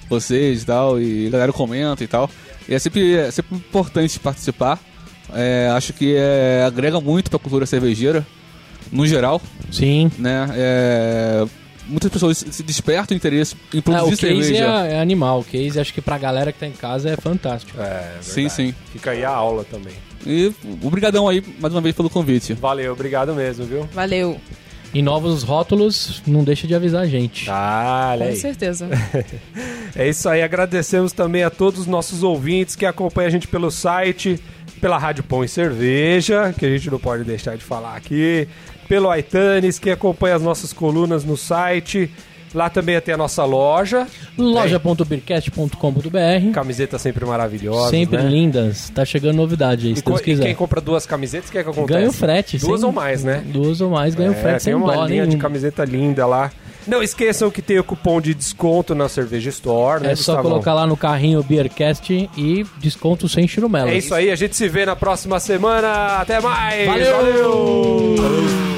[0.09, 2.29] vocês e tal, e a galera comenta e tal.
[2.69, 4.81] E é sempre, é sempre importante participar.
[5.35, 8.27] É, acho que é, agrega muito pra cultura cervejeira,
[8.91, 9.41] no geral,
[9.71, 10.11] Sim.
[10.19, 10.49] né?
[10.57, 11.47] É,
[11.89, 14.87] muitas pessoas se despertam interesse em É, produzir o case cerveja.
[14.87, 15.41] é, é animal.
[15.41, 17.81] O case acho que pra galera que tá em casa é fantástico.
[17.81, 18.75] É, Sim, sim.
[18.93, 19.95] Fica aí a aula também.
[20.27, 22.53] E obrigadão aí mais uma vez pelo convite.
[22.55, 23.89] Valeu, obrigado mesmo, viu?
[23.95, 24.39] Valeu,
[24.93, 27.47] E novos rótulos, não deixa de avisar a gente.
[27.51, 28.37] Ah, com aí.
[28.37, 28.89] certeza.
[29.97, 33.69] É isso aí, agradecemos também a todos os nossos ouvintes que acompanham a gente pelo
[33.69, 34.39] site,
[34.81, 38.47] pela Rádio Pão e Cerveja, que a gente não pode deixar de falar aqui,
[38.87, 42.11] pelo Aitanes, que acompanha as nossas colunas no site.
[42.55, 47.91] Lá também tem a nossa loja, Loja.beercast.com.br camiseta sempre maravilhosa.
[47.91, 48.29] Sempre né?
[48.29, 48.91] lindas.
[48.91, 50.55] Tá chegando novidade aí, E, se co- Deus e quem quiser.
[50.55, 51.99] compra duas camisetas, o que é que acontece?
[51.99, 52.59] Ganha o frete.
[52.59, 53.43] Duas sem- ou mais, né?
[53.47, 55.29] Duas ou mais ganha o É, frete tem sem uma linha nenhum.
[55.29, 56.51] de camiseta linda lá.
[56.87, 60.43] Não esqueçam que tem o cupom de desconto na Cerveja Store, né, É só Gustavão?
[60.53, 63.91] colocar lá no carrinho Beercast e desconto sem churumela.
[63.91, 66.17] É isso aí, a gente se vê na próxima semana.
[66.19, 66.87] Até mais!
[66.87, 67.17] Valeu!
[67.17, 68.15] Valeu!
[68.17, 68.78] To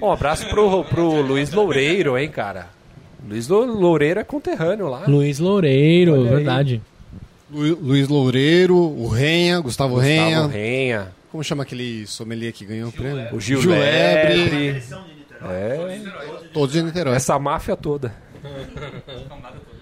[0.00, 2.68] Um abraço pro, pro Luiz Loureiro, hein, cara?
[3.28, 5.04] Luiz Lou- Loureiro é conterrâneo lá.
[5.08, 6.80] Luiz Loureiro, verdade.
[7.50, 10.24] Lu- Luiz Loureiro, o Renha, Gustavo, Renha.
[10.42, 13.34] Gustavo Renha, Como chama aquele sommelier que ganhou o prêmio?
[13.34, 14.82] o Gil, Gil Lebre.
[15.42, 16.00] É,
[16.52, 17.14] Todos de Niterói.
[17.16, 18.14] essa máfia toda.